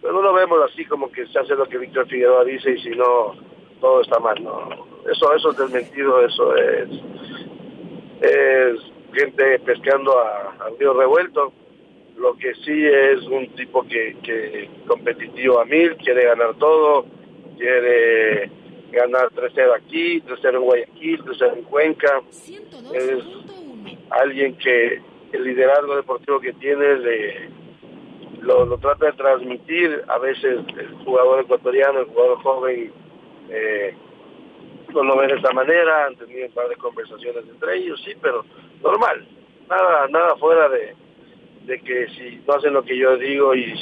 pero 0.01 0.15
no 0.15 0.23
lo 0.23 0.33
vemos 0.33 0.59
así 0.71 0.87
como 0.87 1.13
que 1.13 1.27
se 1.27 1.39
hace 1.39 1.55
lo 1.55 1.69
que 1.69 1.77
Víctor 1.77 2.09
Figueroa 2.09 2.45
dice 2.45 2.71
y 2.71 2.81
si 2.81 2.91
no, 2.91 3.35
todo 3.81 4.01
está 4.01 4.19
mal, 4.19 4.43
no. 4.43 4.87
Eso, 5.11 5.35
eso 5.35 5.51
es 5.51 5.59
desmentido, 5.59 6.25
eso 6.25 6.57
es, 6.57 6.89
es 8.21 8.81
gente 9.13 9.59
pescando 9.61 10.19
a, 10.19 10.71
río 10.79 10.95
revuelto. 10.95 11.53
Lo 12.17 12.35
que 12.37 12.53
sí 12.55 12.87
es 12.87 13.23
un 13.29 13.49
tipo 13.55 13.87
que, 13.87 14.17
que 14.23 14.69
competitivo 14.87 15.61
a 15.61 15.65
mil, 15.65 15.97
quiere 15.97 16.25
ganar 16.25 16.55
todo, 16.55 17.07
quiere 17.57 18.51
ganar 18.91 19.31
3-0 19.31 19.77
aquí, 19.77 20.21
3-0 20.23 20.55
en 20.55 20.63
Guayaquil, 20.63 21.25
3-0 21.25 21.57
en 21.59 21.63
Cuenca. 21.63 22.23
Es 22.93 23.25
alguien 24.11 24.57
que 24.57 25.01
el 25.33 25.45
liderazgo 25.45 25.97
deportivo 25.97 26.41
que 26.41 26.55
tiene 26.55 26.97
le, 26.97 27.51
lo, 28.41 28.65
lo, 28.65 28.79
trata 28.79 29.07
de 29.07 29.13
transmitir. 29.13 30.05
A 30.09 30.19
veces 30.19 30.61
el 30.77 30.95
jugador 31.05 31.41
ecuatoriano, 31.41 32.01
el 32.01 32.07
jugador 32.07 32.43
joven, 32.43 32.93
eh, 33.51 33.95
no 34.93 35.03
lo 35.03 35.17
ven 35.17 35.29
de 35.29 35.37
esta 35.37 35.53
manera. 35.53 36.07
Han 36.07 36.17
tenido 36.17 36.47
un 36.47 36.53
par 36.53 36.69
de 36.69 36.77
conversaciones 36.77 37.45
entre 37.49 37.77
ellos, 37.77 38.01
sí, 38.05 38.13
pero 38.21 38.45
normal. 38.83 39.27
Nada, 39.69 40.09
nada 40.09 40.37
fuera 40.37 40.69
de, 40.69 40.95
de 41.65 41.81
que 41.81 42.09
si 42.09 42.43
no 42.47 42.55
hacen 42.55 42.73
lo 42.73 42.83
que 42.83 42.97
yo 42.97 43.17
digo 43.17 43.55
y 43.55 43.65
si 43.77 43.79